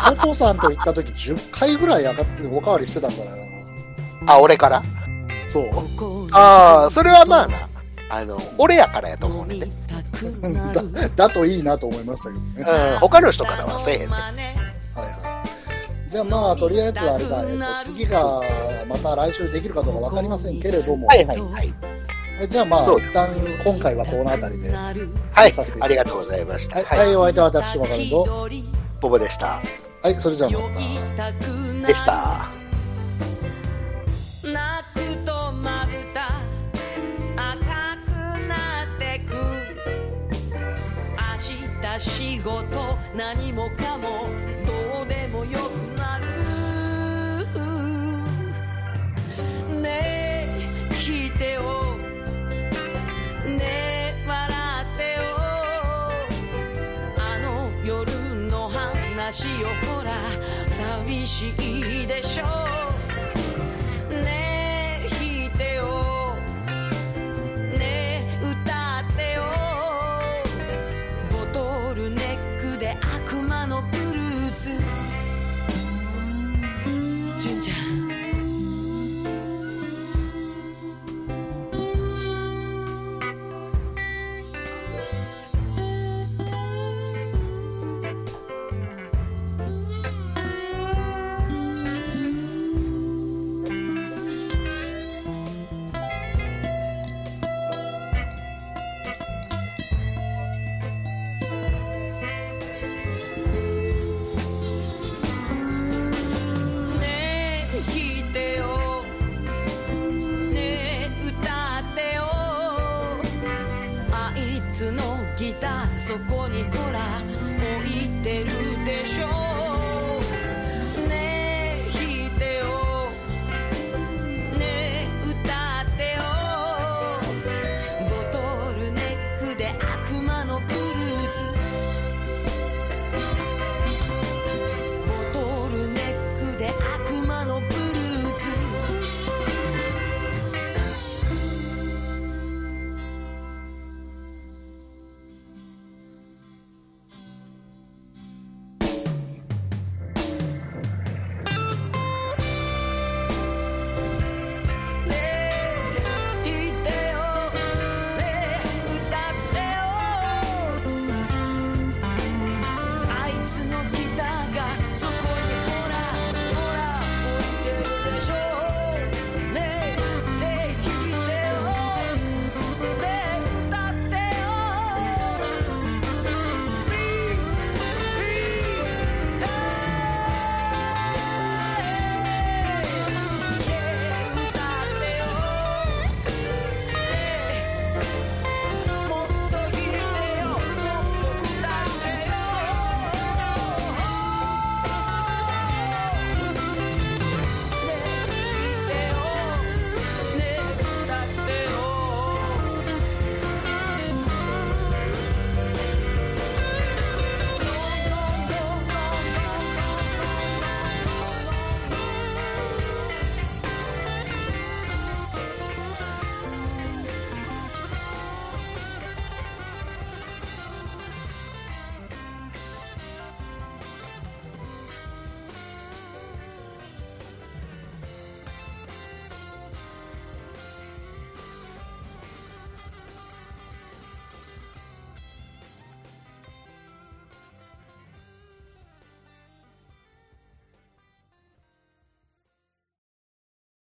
[0.12, 3.46] お父さんと行った時10回ぐらい上がっておかわりしてたんじゃないか
[4.28, 4.82] あ、俺から？
[4.82, 5.05] な。
[5.56, 6.28] そう。
[6.34, 7.70] ああ、それはまあな。
[8.10, 9.68] あの、俺やからやと思うねんね。
[11.16, 12.92] だ、だといいなと思いましたけどね。
[12.94, 14.08] うん、他の人からはせえへんね。
[14.08, 14.22] はい
[14.96, 16.10] はい。
[16.10, 18.42] じゃあまあ、とりあえずあれだ、えっと、次が
[18.88, 21.74] また来週できるかどうかわかりませんけれども、はいはいはい。
[22.42, 23.30] えじゃあまあ、一旦
[23.64, 24.94] 今回はこの辺りで、は
[25.34, 25.80] はいさせてい。
[25.80, 26.80] たありがとうございました。
[26.80, 27.00] い、はい。
[27.00, 28.50] はい、お相手は私、わかると、
[29.02, 29.62] ボボでした。
[30.04, 31.88] はい、それじゃあまた。
[31.88, 32.65] でした。
[42.26, 44.26] 仕事何もかも
[44.66, 46.26] どうでもよくなる
[49.80, 51.96] ねえ聞いてよ。
[53.46, 55.22] ねえ笑ってよ。
[57.20, 58.12] あの夜
[58.50, 60.12] の話よほら
[60.68, 63.05] 寂しいでしょ。